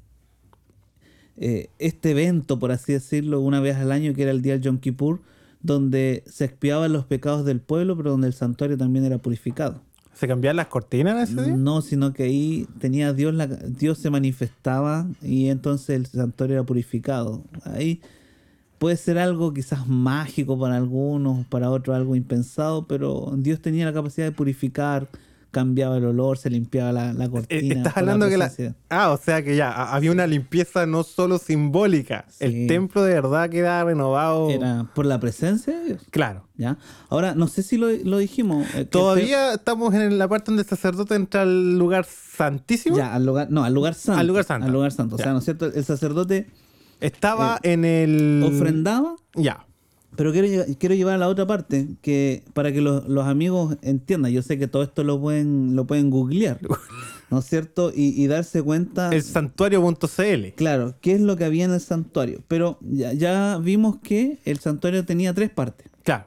[1.36, 4.62] eh, este evento, por así decirlo, una vez al año, que era el día del
[4.62, 5.20] Yom Kippur,
[5.62, 9.82] donde se expiaban los pecados del pueblo, pero donde el santuario también era purificado.
[10.14, 11.56] ¿Se cambiaban las cortinas ese día?
[11.56, 16.64] No, sino que ahí tenía Dios, la, Dios se manifestaba y entonces el santuario era
[16.64, 17.44] purificado.
[17.62, 18.00] Ahí
[18.78, 23.92] puede ser algo quizás mágico para algunos, para otros algo impensado, pero Dios tenía la
[23.92, 25.08] capacidad de purificar,
[25.50, 27.74] cambiaba el olor, se limpiaba la, la Eh, cortina.
[27.76, 28.52] Estás por la hablando que la...
[28.90, 32.26] Ah, o sea que ya, había una limpieza no solo simbólica.
[32.28, 32.44] Sí.
[32.44, 34.50] El templo de verdad quedaba renovado.
[34.50, 36.02] Era por la presencia de Dios.
[36.10, 36.44] Claro.
[36.56, 36.76] ¿ya?
[37.08, 38.66] Ahora, no sé si lo, lo dijimos.
[38.74, 42.96] eh, Todavía estamos en la parte donde el sacerdote entra al lugar santísimo.
[42.98, 44.20] Ya, al lugar, no, al lugar santo.
[44.20, 44.66] Al lugar santo.
[44.66, 45.14] Al lugar santo.
[45.14, 45.24] O Ya.
[45.24, 45.66] sea, ¿no es cierto?
[45.66, 46.46] El sacerdote
[47.00, 48.42] Estaba en el...
[48.46, 49.64] ofrendaba Ya.
[50.16, 54.32] Pero quiero, quiero llevar a la otra parte, que para que los, los amigos entiendan,
[54.32, 56.58] yo sé que todo esto lo pueden, lo pueden googlear,
[57.30, 57.92] ¿no es cierto?
[57.94, 60.54] Y, y darse cuenta, El santuario.cl.
[60.56, 62.40] claro, qué es lo que había en el santuario.
[62.48, 65.86] Pero ya, ya vimos que el santuario tenía tres partes.
[66.02, 66.26] Claro.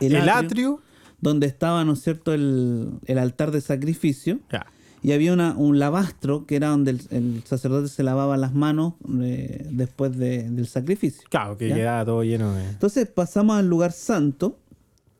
[0.00, 0.46] El El, atrio.
[0.46, 0.80] atrio.
[1.20, 4.38] Donde estaba, ¿no es cierto?, el, el altar de sacrificio.
[4.52, 4.66] Ya.
[5.04, 8.94] Y había una, un lavastro, que era donde el, el sacerdote se lavaba las manos
[9.20, 11.22] eh, después de- del sacrificio.
[11.28, 11.74] Claro, que ¿Ya?
[11.74, 12.64] quedaba todo lleno de...
[12.70, 14.58] Entonces pasamos al lugar santo,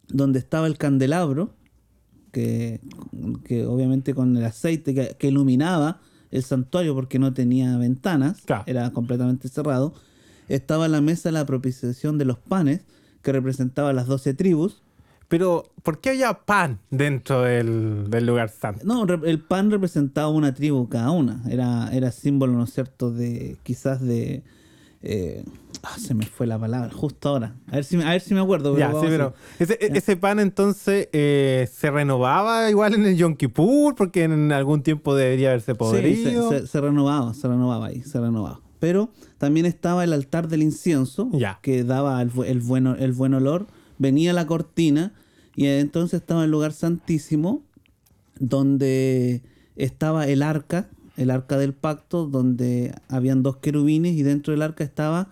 [0.09, 1.51] donde estaba el candelabro,
[2.33, 2.81] que,
[3.45, 8.65] que obviamente con el aceite que, que iluminaba el santuario porque no tenía ventanas, Claro.
[8.67, 9.93] era completamente cerrado.
[10.49, 12.81] Estaba la mesa de la propiciación de los panes,
[13.23, 14.83] que representaba las doce tribus.
[15.35, 18.83] Pero, ¿por qué había pan dentro del, del lugar santo?
[18.85, 21.43] No, el pan representaba una tribu cada una.
[21.51, 24.45] Era, era símbolo, ¿no es cierto?, de quizás de...
[25.03, 25.45] eh,
[25.83, 27.57] ah, se me fue la palabra, justo ahora.
[27.67, 28.79] A ver si, me- a ver si me acuerdo.
[28.79, 33.35] Ya, vamos sí, pero ese, ese pan entonces eh, se renovaba igual en el Yom
[33.35, 36.49] Kippur porque en algún tiempo debería haberse Sí, podrido.
[36.49, 38.61] se, se- se renovaba, se renovaba ahí, se renovaba.
[38.79, 41.59] Pero también estaba el altar del incienso, Ya.
[41.61, 43.67] que daba el, el bueno, el buen olor.
[43.99, 45.13] Venía la cortina
[45.57, 47.63] y entonces estaba el lugar santísimo,
[48.39, 49.43] donde
[49.77, 54.85] estaba el arca, el arca del pacto, donde habían dos querubines y dentro del arca
[54.85, 55.29] estaba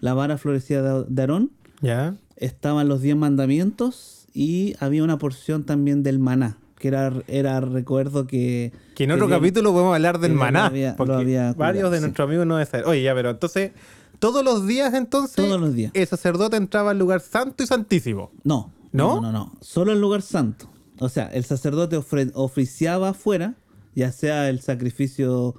[0.00, 1.50] la vara florecida de, Aarón,
[1.82, 2.16] Ya.
[2.36, 8.26] estaban los diez mandamientos y había una porción también del maná, que era, era recuerdo
[8.26, 8.72] que...
[8.94, 10.60] Que en otro capítulo podemos hablar del maná.
[10.60, 12.02] lo había- porque había cuidado, varios de sí.
[12.02, 12.86] nuestros amigos no saber.
[12.86, 13.72] Oye, ya, pero entonces,
[14.18, 15.92] todos los días entonces, Todos los días.
[15.94, 18.30] el sacerdote entraba al lugar santo y santísimo.
[18.44, 19.16] No, ¿No?
[19.16, 19.52] no, no, no.
[19.60, 20.68] Solo el lugar santo.
[20.98, 23.54] O sea, el sacerdote ofre- oficiaba afuera,
[23.94, 25.54] ya sea el sacrificio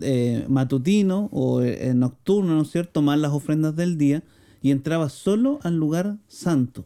[0.00, 3.02] eh, matutino o eh, nocturno, ¿no es cierto?
[3.02, 4.22] Más las ofrendas del día,
[4.62, 6.84] y entraba solo al lugar santo.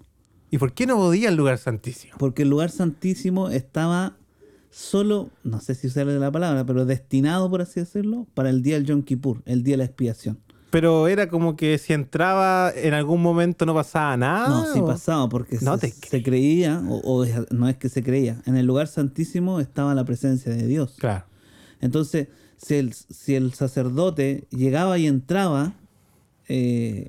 [0.50, 2.14] ¿Y por qué no podía el lugar santísimo?
[2.18, 4.16] Porque el lugar santísimo estaba
[4.70, 8.74] solo, no sé si usarle la palabra, pero destinado, por así decirlo, para el día
[8.74, 10.38] del Yom Kippur, el día de la expiación.
[10.70, 14.48] Pero era como que si entraba en algún momento no pasaba nada.
[14.48, 14.86] No, sí ¿o?
[14.86, 18.66] pasaba, porque No se, se creía, o, o no es que se creía, en el
[18.66, 20.96] lugar santísimo estaba la presencia de Dios.
[20.98, 21.24] Claro.
[21.80, 25.72] Entonces, si el, si el sacerdote llegaba y entraba,
[26.48, 27.08] eh,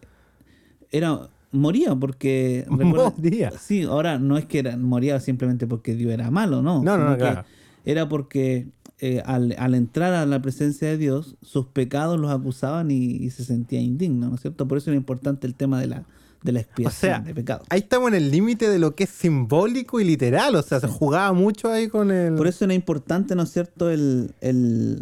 [0.91, 2.65] era moría porque...
[2.69, 3.51] Moría.
[3.51, 6.81] Sí, ahora no es que era, moría simplemente porque Dios era malo, no.
[6.83, 7.43] No, no, no, claro.
[7.83, 8.67] Era porque
[9.01, 13.29] eh, al, al entrar a la presencia de Dios, sus pecados los acusaban y, y
[13.31, 14.67] se sentía indigno, ¿no es cierto?
[14.67, 16.05] Por eso era importante el tema de la,
[16.43, 17.65] de la O expiación sea, de pecados.
[17.69, 20.55] ahí estamos en el límite de lo que es simbólico y literal.
[20.55, 22.35] O sea, se jugaba mucho ahí con el.
[22.35, 25.01] Por eso era importante, ¿no es cierto?, el, el,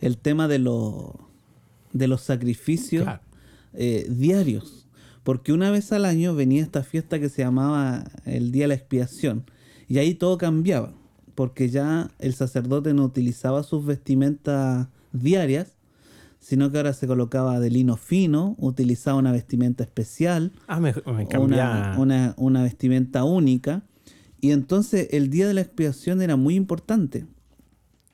[0.00, 1.10] el tema de, los
[1.92, 3.20] de los sacrificios Claro.
[3.74, 4.86] eh, diarios.
[5.24, 8.74] Porque una vez al año venía esta fiesta que se llamaba el Día de la
[8.74, 9.44] Expiación.
[9.88, 10.94] Y ahí todo cambiaba.
[11.34, 15.76] Porque ya el sacerdote no utilizaba sus vestimentas diarias,
[16.40, 21.00] sino que ahora se colocaba de lino fino, utilizaba una vestimenta especial Ah, me, me
[21.12, 21.98] una, cambiaba.
[21.98, 23.82] una, una vestimenta única.
[24.40, 27.26] Y entonces el día de la expiación era muy importante,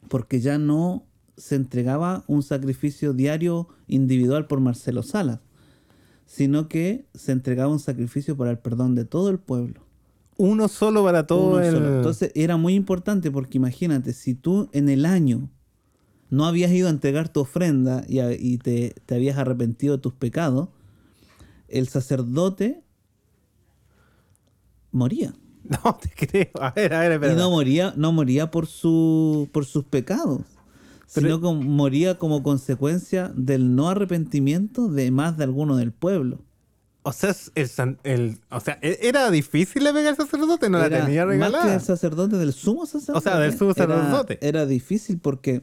[0.08, 1.04] porque ya no
[1.38, 5.40] se entregaba un sacrificio diario individual por Marcelo Salas,
[6.26, 9.80] sino que se entregaba un sacrificio para el perdón de todo el pueblo.
[10.38, 11.74] Uno solo para todo Uno el...
[11.74, 11.96] solo.
[11.96, 15.50] Entonces era muy importante porque imagínate, si tú en el año
[16.30, 20.02] no habías ido a entregar tu ofrenda y, a- y te, te habías arrepentido de
[20.02, 20.68] tus pecados,
[21.68, 22.82] el sacerdote
[24.92, 25.34] moría.
[25.84, 26.48] No te creo.
[26.62, 27.34] A ver, a ver, Y espera.
[27.34, 30.40] no moría, no moría por, su, por sus pecados,
[31.12, 36.38] Pero- sino que moría como consecuencia del no arrepentimiento de más de alguno del pueblo.
[37.08, 37.34] O sea,
[38.04, 41.38] el, o sea, ¿e- era difícil de pegar al sacerdote, no la tenía Más que
[41.38, 41.74] regalada.
[41.74, 43.18] el sacerdote, del sumo sacerdote.
[43.18, 44.38] O sea, del sumo era- sacerdote.
[44.46, 45.62] Era, difícil porque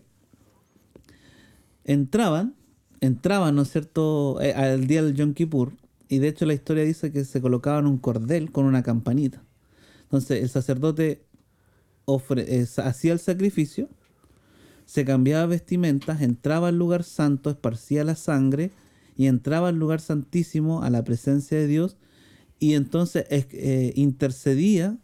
[1.84, 2.56] entraban,
[3.02, 5.74] entraban, ¿no es cierto?, Eh, al día del Yom Kippur,
[6.10, 9.44] y de hecho la historia dice que se colocaban un cordel con una campanita.
[10.04, 11.26] Entonces el sacerdote
[12.06, 13.90] ofre- eh, hacía el sacrificio,
[14.86, 18.72] se cambiaba vestimentas, entraba al lugar santo, esparcía la sangre
[19.16, 21.98] y entraba al lugar santísimo a la presencia de Dios
[22.60, 24.98] y entonces es- eh, intercedía,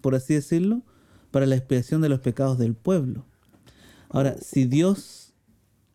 [0.00, 0.82] por así decirlo,
[1.30, 3.26] para la expiación de los pecados del pueblo.
[4.08, 5.32] Ahora, si Dios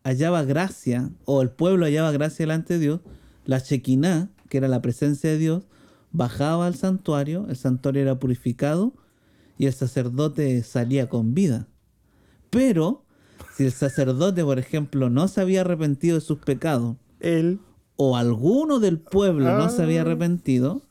[0.02, 3.00] hallaba gracia, o el pueblo hallaba gracia delante de Dios,
[3.44, 5.64] la Shekinah, que era la presencia de Dios,
[6.10, 8.94] bajaba al santuario, el santuario era purificado
[9.58, 11.68] y el sacerdote salía con vida.
[12.50, 13.04] Pero,
[13.54, 17.60] si el sacerdote, por ejemplo, no se había arrepentido de sus pecados, Él.
[17.96, 20.02] o alguno del pueblo no se había Ah.
[20.02, 20.82] arrepentido,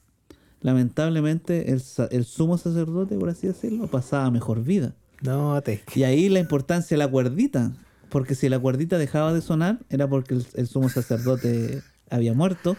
[0.62, 4.94] lamentablemente el, el sumo sacerdote, por así decirlo, pasaba mejor vida.
[5.22, 7.72] No te Y ahí la importancia de la cuerdita,
[8.10, 12.76] porque si la cuerdita dejaba de sonar, era porque el, el sumo sacerdote había muerto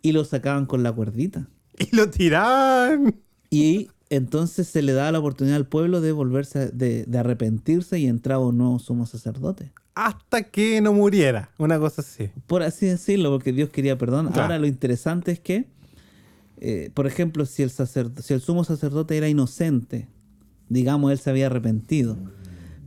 [0.00, 1.46] y lo sacaban con la cuerdita.
[1.78, 3.14] Y lo tiraban.
[3.50, 8.06] Y entonces se le daba la oportunidad al pueblo de volverse, de, de arrepentirse y
[8.06, 9.72] entraba un nuevo sumo sacerdote.
[9.94, 11.50] Hasta que no muriera.
[11.58, 12.30] Una cosa así.
[12.46, 14.30] por así decirlo, porque Dios quería perdón.
[14.34, 15.66] Ahora lo interesante es que,
[16.60, 20.08] eh, por ejemplo, si el, si el sumo sacerdote era inocente,
[20.68, 22.16] digamos, él se había arrepentido,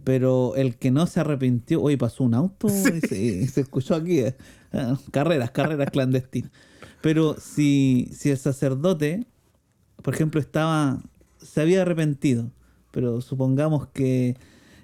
[0.04, 3.96] pero el que no se arrepintió, hoy pasó un auto y, se, y se escuchó
[3.96, 4.36] aquí, eh,
[4.74, 6.52] ah, carreras, carreras clandestinas.
[7.02, 9.26] Pero si, si el sacerdote,
[10.02, 11.02] por ejemplo, estaba,
[11.46, 12.52] se había arrepentido,
[12.92, 14.36] pero supongamos que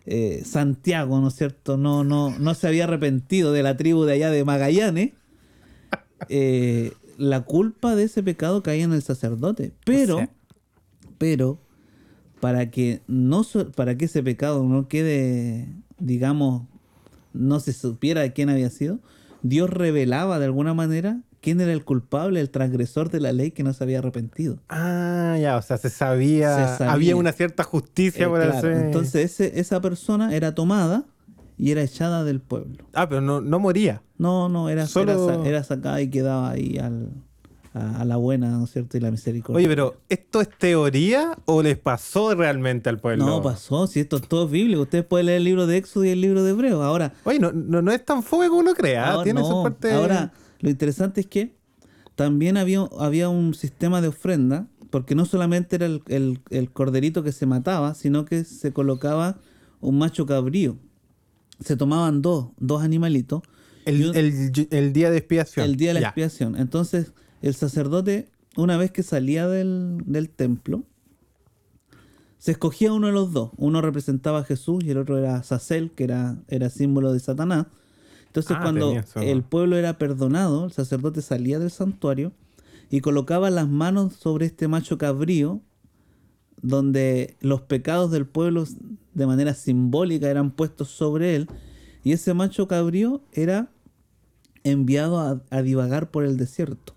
[0.05, 1.77] eh, Santiago, ¿no es cierto?
[1.77, 5.11] No, no, no se había arrepentido de la tribu de allá de Magallanes.
[6.29, 9.73] eh, la culpa de ese pecado caía en el sacerdote.
[9.85, 10.29] Pero, O sea.
[11.17, 11.59] pero,
[12.39, 13.43] para que no
[13.75, 15.67] para que ese pecado no quede,
[15.99, 16.63] digamos,
[17.33, 18.99] no se supiera de quién había sido,
[19.43, 23.63] Dios revelaba de alguna manera quién era el culpable, el transgresor de la ley que
[23.63, 24.57] no se había arrepentido.
[24.69, 26.55] Ah, ya, o sea, se sabía.
[26.55, 26.93] Se sabía.
[26.93, 28.71] Había una cierta justicia Eh, por claro, hacer.
[28.73, 31.03] Entonces ese- esa persona era tomada
[31.57, 32.85] y era echada del pueblo.
[32.93, 34.01] Ah, pero no, no moría.
[34.17, 37.09] No, no, era, Solo- era, sa- era sacada y quedaba ahí al,
[37.73, 38.97] a, la buena, ¿no es cierto?
[38.97, 39.57] Y la misericordia.
[39.57, 43.25] Oye, pero ¿esto es teoría o les pasó realmente al pueblo?
[43.25, 44.81] No, pasó, si esto es todo bíblico.
[44.81, 46.83] Ustedes pueden leer el libro de Éxodo y el libro de Hebreo.
[46.83, 49.91] Ahora, Oye, no, no, no es tan fome como uno ahora, Tiene su parte.
[49.93, 51.55] ahora, lo interesante es que
[52.15, 57.23] también había, había un sistema de ofrenda, porque no solamente era el, el- el corderito
[57.23, 59.39] que se mataba, sino que se colocaba
[59.79, 60.77] un macho cabrío.
[61.59, 63.41] Se tomaban dos, dos animalitos.
[63.85, 65.65] el, un- el- el día de expiación.
[65.65, 66.07] El día de la Ya.
[66.09, 66.55] expiación.
[66.57, 70.83] Entonces, el sacerdote, una vez que salía del, del templo,
[72.37, 73.51] se escogía uno de los dos.
[73.57, 77.67] Uno representaba a Jesús y el otro era Sacel, que era, era símbolo de Satanás.
[78.31, 82.31] Entonces, Ah, cuando el pueblo era perdonado, el sacerdote salía del santuario
[82.89, 85.59] y colocaba las manos sobre este macho cabrío,
[86.61, 88.65] donde los pecados del pueblo
[89.13, 91.49] de manera simbólica eran puestos sobre él,
[92.05, 93.69] y ese macho cabrío era
[94.63, 96.95] enviado a, a divagar por el desierto.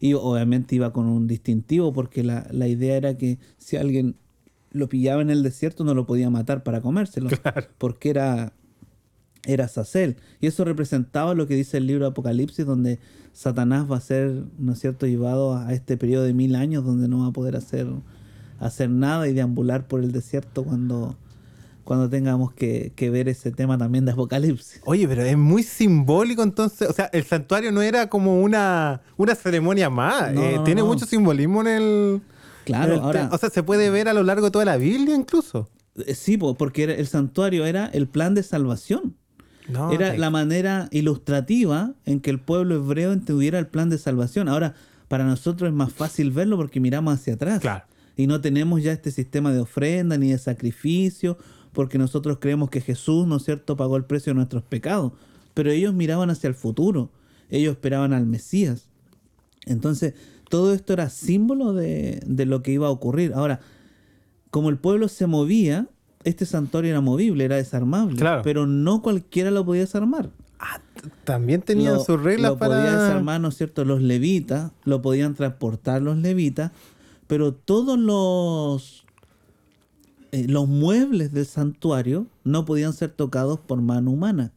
[0.00, 4.16] Y obviamente iba con un distintivo porque la, la idea era que si alguien
[4.70, 7.28] lo pillaba en el desierto no lo podía matar para comérselo.
[7.78, 8.54] Porque era,
[9.46, 10.16] era Sacel.
[10.40, 12.98] Y eso representaba lo que dice el libro de Apocalipsis, donde
[13.32, 17.08] Satanás va a ser, ¿no es cierto?, llevado a este periodo de mil años donde
[17.08, 17.86] no va a poder hacer,
[18.60, 21.16] hacer nada y deambular por el desierto cuando,
[21.82, 24.80] cuando tengamos que, que ver ese tema también de Apocalipsis.
[24.84, 26.88] Oye, pero es muy simbólico entonces.
[26.88, 30.32] O sea, el santuario no era como una, una ceremonia más.
[30.32, 30.86] No, eh, no, tiene no.
[30.88, 32.20] mucho simbolismo en el.
[32.64, 34.76] Claro, en el ahora- O sea, se puede ver a lo largo de toda la
[34.76, 35.68] Biblia incluso.
[36.06, 39.16] Eh, Sí, po, porque el santuario era el plan de salvación.
[39.68, 43.98] No, era te- la manera ilustrativa en que el pueblo hebreo entendiera el plan de
[43.98, 44.48] salvación.
[44.48, 44.74] Ahora,
[45.08, 47.60] para nosotros es más fácil verlo porque miramos hacia atrás.
[47.60, 47.84] Claro.
[48.16, 51.38] Y no tenemos ya este sistema de ofrenda ni de sacrificio,
[51.72, 55.12] porque nosotros creemos que Jesús, ¿no es cierto?, pagó el precio de nuestros pecados.
[55.54, 57.10] Pero ellos miraban hacia el futuro.
[57.48, 58.88] Ellos esperaban al Mesías.
[59.66, 60.14] Entonces,
[60.50, 63.32] todo esto era símbolo de, de lo que iba a ocurrir.
[63.34, 63.60] Ahora,
[64.50, 65.86] como el pueblo se movía,
[66.24, 68.42] este santuario era movible, era desarmable, Claro.
[68.42, 70.30] pero no cualquiera lo podía desarmar.
[70.58, 70.80] Ah,
[71.24, 72.76] también tenían Lo- sus reglas lo para.
[72.76, 73.84] podían desarmar, ¿no es cierto?
[73.84, 76.70] Los levitas, lo podían transportar los levitas,
[77.26, 79.04] pero todos los
[80.34, 84.52] eh, los muebles del santuario no podían ser tocados por mano humana.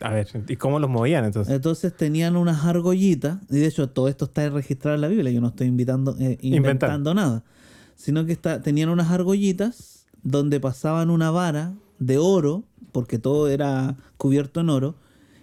[0.00, 1.52] A ver, ¿y cómo los movían entonces?
[1.54, 5.40] Entonces tenían unas argollitas, y de hecho todo esto está registrado en la Biblia, yo
[5.40, 7.42] no estoy invitando, eh, inventando nada,
[7.96, 13.96] sino que está, tenían unas argollitas donde pasaban una vara de oro, porque todo era
[14.16, 14.94] cubierto en oro,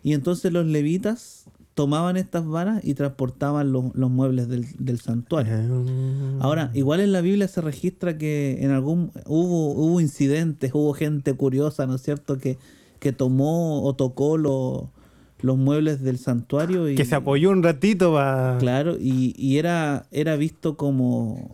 [0.03, 5.53] y entonces los levitas tomaban estas varas y transportaban los, los muebles del, del santuario.
[5.53, 6.37] Ah.
[6.39, 11.33] Ahora, igual en la Biblia se registra que en algún hubo, hubo incidentes, hubo gente
[11.33, 12.57] curiosa, ¿no es cierto?, que,
[12.99, 14.89] que tomó o tocó lo-
[15.41, 18.57] los muebles del santuario y que se apoyó un ratito para.
[18.57, 21.51] claro, y, y era, era visto como,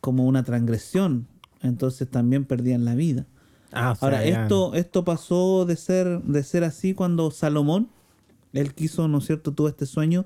[0.00, 1.26] como una transgresión.
[1.66, 3.26] Entonces también perdían la vida.
[3.72, 4.42] Ah, o sea, Ahora, ya.
[4.42, 7.88] esto, esto pasó de ser, de ser así cuando Salomón,
[8.52, 10.24] él quiso, ¿no es cierto?, tuvo este sueño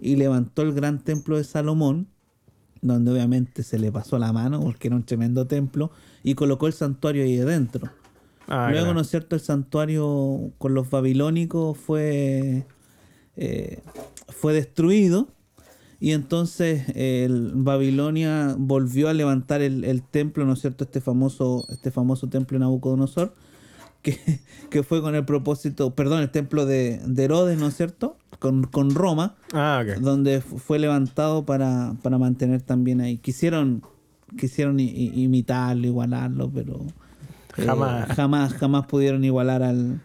[0.00, 2.08] y levantó el gran templo de Salomón,
[2.80, 5.90] donde obviamente se le pasó la mano porque era un tremendo templo,
[6.22, 7.90] y colocó el santuario ahí adentro.
[8.48, 8.94] Ah, Luego, claro.
[8.94, 12.64] ¿no es cierto?, el santuario con los babilónicos fue,
[13.36, 13.82] eh,
[14.28, 15.28] fue destruido.
[16.00, 20.84] Y entonces el Babilonia volvió a levantar el, el templo, ¿no es cierto?
[20.84, 23.34] Este famoso, este famoso templo de Nabucodonosor,
[24.02, 24.16] que,
[24.70, 28.16] que fue con el propósito, perdón, el templo de, de Herodes, ¿no es cierto?
[28.38, 33.16] Con, con Roma, Ah, donde fu- fue levantado para, para mantener también ahí.
[33.18, 33.82] Quisieron,
[34.38, 36.78] quisieron imitarlo, igualarlo, pero
[37.56, 38.08] eh, Jamás.
[38.14, 40.00] jamás, jamás pudieron igualar al,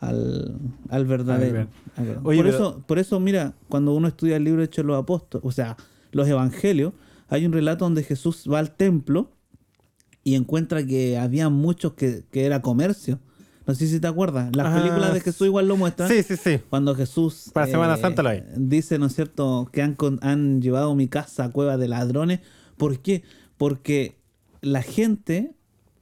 [0.00, 1.68] al, al verdadero.
[1.96, 2.18] al.
[2.24, 4.88] Oye, por, pero- eso, por eso, mira, cuando uno estudia el libro de Hechos de
[4.88, 5.76] los Apóstoles, o sea,
[6.12, 6.92] los evangelios,
[7.28, 9.30] hay un relato donde Jesús va al templo
[10.22, 13.20] y encuentra que había muchos que, que era comercio.
[13.66, 14.54] No sé si te acuerdas.
[14.54, 16.08] Las Ah, películas de Jesús igual lo muestran.
[16.08, 16.60] Sí, sí, sí.
[16.70, 18.44] Cuando Jesús eh, Para Semana Santa lo hay.
[18.56, 22.40] dice, ¿no es cierto?, que han, con- han llevado mi casa a cueva de ladrones.
[22.76, 23.24] ¿Por qué?
[23.56, 24.18] Porque
[24.60, 25.54] la gente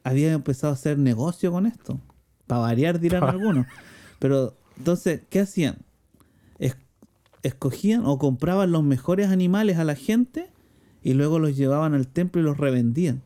[0.03, 2.01] había empezado a hacer negocio con esto.
[2.47, 3.67] Para variar, dirán algunos.
[4.19, 5.79] Pero entonces, ¿qué hacían?
[6.59, 6.77] Es-
[7.43, 10.51] escogían o compraban los mejores animales a la gente
[11.03, 13.23] y luego los llevaban al templo y los revendían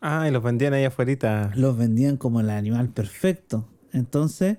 [0.00, 1.52] Ah, y los vendían ahí afuera.
[1.56, 3.68] los vendían como el animal perfecto.
[3.92, 4.56] Entonces,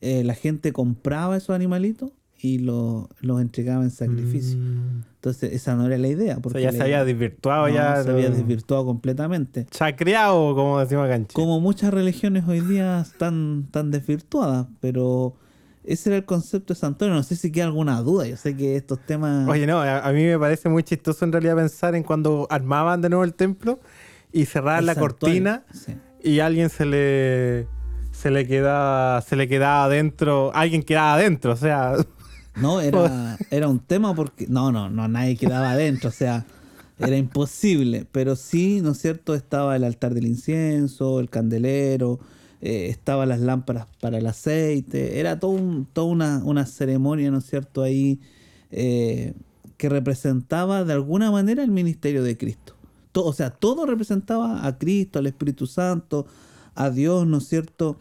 [0.00, 2.12] eh, la gente compraba esos animalitos
[2.46, 4.58] y lo- los entregaba en sacrificio.
[5.14, 6.34] Entonces, esa no era la idea.
[6.34, 6.38] Mm.
[6.38, 8.02] O Porque sea, ya se había desvirtuado, no, ya.
[8.02, 9.64] se había lo- desvirtuado completamente.
[9.70, 11.32] Chacreado, como decimos acá en Chile.
[11.34, 15.34] Como muchas religiones hoy día están tan desvirtuadas, pero
[15.84, 17.16] ese era el concepto de Santuario.
[17.16, 18.26] No sé si queda alguna duda.
[18.26, 19.48] Yo sé que estos temas.
[19.48, 23.00] Oye, no, a, a mí me parece muy chistoso en realidad pensar en cuando armaban
[23.00, 23.80] de nuevo el templo
[24.34, 25.94] y cerraban la cortina sí.
[26.22, 27.66] y alguien se le
[28.12, 31.94] se le quedaba se le quedaba adentro, alguien quedaba adentro, o sea,
[32.60, 34.46] No, era, era un tema porque.
[34.48, 36.44] No, no, no, nadie quedaba adentro, o sea,
[36.98, 38.06] era imposible.
[38.12, 39.34] Pero sí, ¿no es cierto?
[39.34, 42.20] Estaba el altar del incienso, el candelero,
[42.60, 45.18] eh, estaban las lámparas para el aceite.
[45.20, 47.82] Era todo un- toda una, una ceremonia, ¿no es cierto?
[47.82, 48.20] Ahí
[48.70, 49.34] eh,
[49.76, 52.74] que representaba de alguna manera el ministerio de Cristo.
[53.12, 56.26] To- o sea, todo representaba a Cristo, al Espíritu Santo,
[56.74, 57.96] a Dios, ¿no es cierto?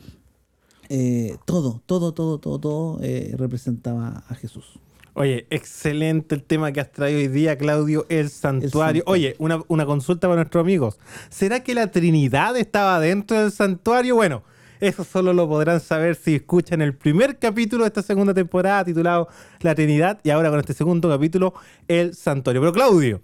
[0.89, 4.79] Eh, todo, todo, todo, todo, todo eh, representaba a Jesús.
[5.15, 8.69] Oye, excelente el tema que has traído hoy día, Claudio, el santuario.
[8.69, 9.03] santuario.
[9.05, 10.97] Oye, una, una consulta para nuestros amigos.
[11.29, 14.15] ¿Será que la Trinidad estaba dentro del santuario?
[14.15, 14.41] Bueno,
[14.79, 19.29] eso solo lo podrán saber si escuchan el primer capítulo de esta segunda temporada titulado
[19.61, 21.53] La Trinidad y ahora con este segundo capítulo,
[21.87, 22.61] el santuario.
[22.61, 23.21] Pero Claudio,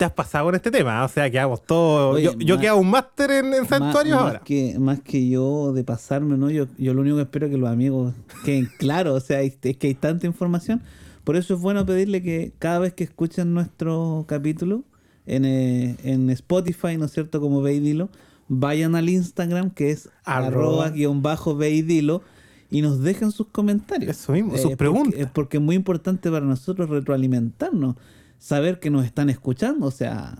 [0.00, 2.16] te has pasado con este tema, o sea, quedamos todos...
[2.16, 4.38] Oye, yo yo más- que hago un máster en, en santuarios más, ahora.
[4.38, 6.48] Más que, más que yo de pasarme, ¿no?
[6.50, 9.56] Yo, yo lo único que espero es que los amigos queden claros, o sea, es
[9.56, 10.80] que hay tanta información.
[11.22, 14.84] Por eso es bueno pedirle que cada vez que escuchen nuestro capítulo
[15.26, 17.38] en, eh, en Spotify, ¿no es cierto?
[17.40, 18.08] Como ve y dilo,
[18.48, 20.46] vayan al Instagram que es Arroba.
[20.46, 22.22] arroba guion bajo ve y dilo
[22.70, 24.16] y nos dejen sus comentarios.
[24.16, 25.28] Eso mismo, sus porque- preguntas.
[25.34, 27.96] porque es muy importante para nosotros retroalimentarnos,
[28.40, 30.36] saber que nos están escuchando, o sea,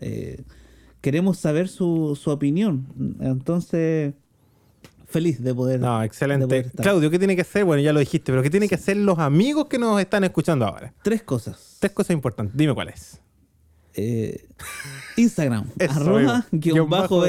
[0.00, 0.44] eh,
[1.02, 2.86] queremos saber su, su opinión.
[3.20, 4.14] Entonces,
[5.06, 5.80] feliz de poder.
[5.80, 6.46] No, excelente.
[6.46, 6.82] poder estar.
[6.82, 7.64] Claudio, ¿qué tiene que hacer?
[7.64, 10.64] Bueno, ya lo dijiste, pero ¿qué tienen que hacer los amigos que nos están escuchando
[10.64, 10.94] ahora?
[11.02, 11.76] Tres cosas.
[11.80, 12.56] Tres cosas importantes.
[12.56, 13.20] Dime cuáles.
[13.94, 14.46] Eh,
[15.16, 17.26] Instagram, Eso arroba guion Guión bajo.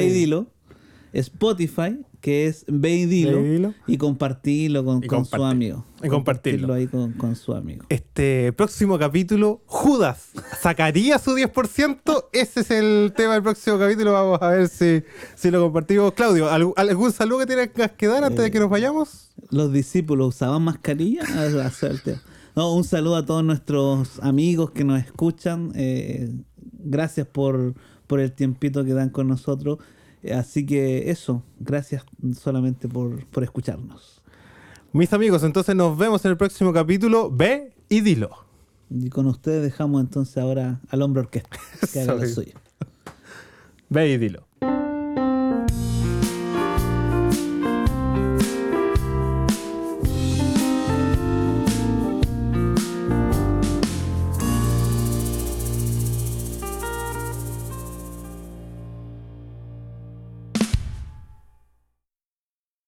[1.13, 3.73] Spotify, que es Ve y Dilo, y Dilo.
[3.87, 5.85] y compartirlo con, su amigo.
[6.03, 6.73] y compartirlo.
[6.73, 7.85] ahí con, con su amigo.
[7.89, 12.25] Este próximo capítulo, Judas sacaría su 10%.
[12.31, 14.13] Ese es el tema del próximo capítulo.
[14.13, 15.03] Vamos a ver si,
[15.35, 16.13] si lo compartimos.
[16.13, 19.31] Claudio, ¿algún, algún saludo que tengas que dar antes de que nos vayamos?
[19.49, 21.23] ¿Los discípulos usaban mascarilla?
[22.53, 25.71] No, un saludo a todos nuestros amigos que nos escuchan.
[25.73, 26.33] eh,
[26.83, 27.75] gracias por,
[28.07, 29.79] por el tiempito que dan con nosotros.
[30.35, 32.03] Así que eso, gracias
[32.39, 34.21] solamente por, por escucharnos.
[34.93, 37.31] Mis amigos, entonces nos vemos en el próximo capítulo.
[37.31, 38.29] Ve y dilo.
[38.89, 41.57] Y con ustedes dejamos entonces ahora al hombre orquesta
[41.91, 42.53] que haga lo suyo.
[43.89, 44.50] Ve y dilo.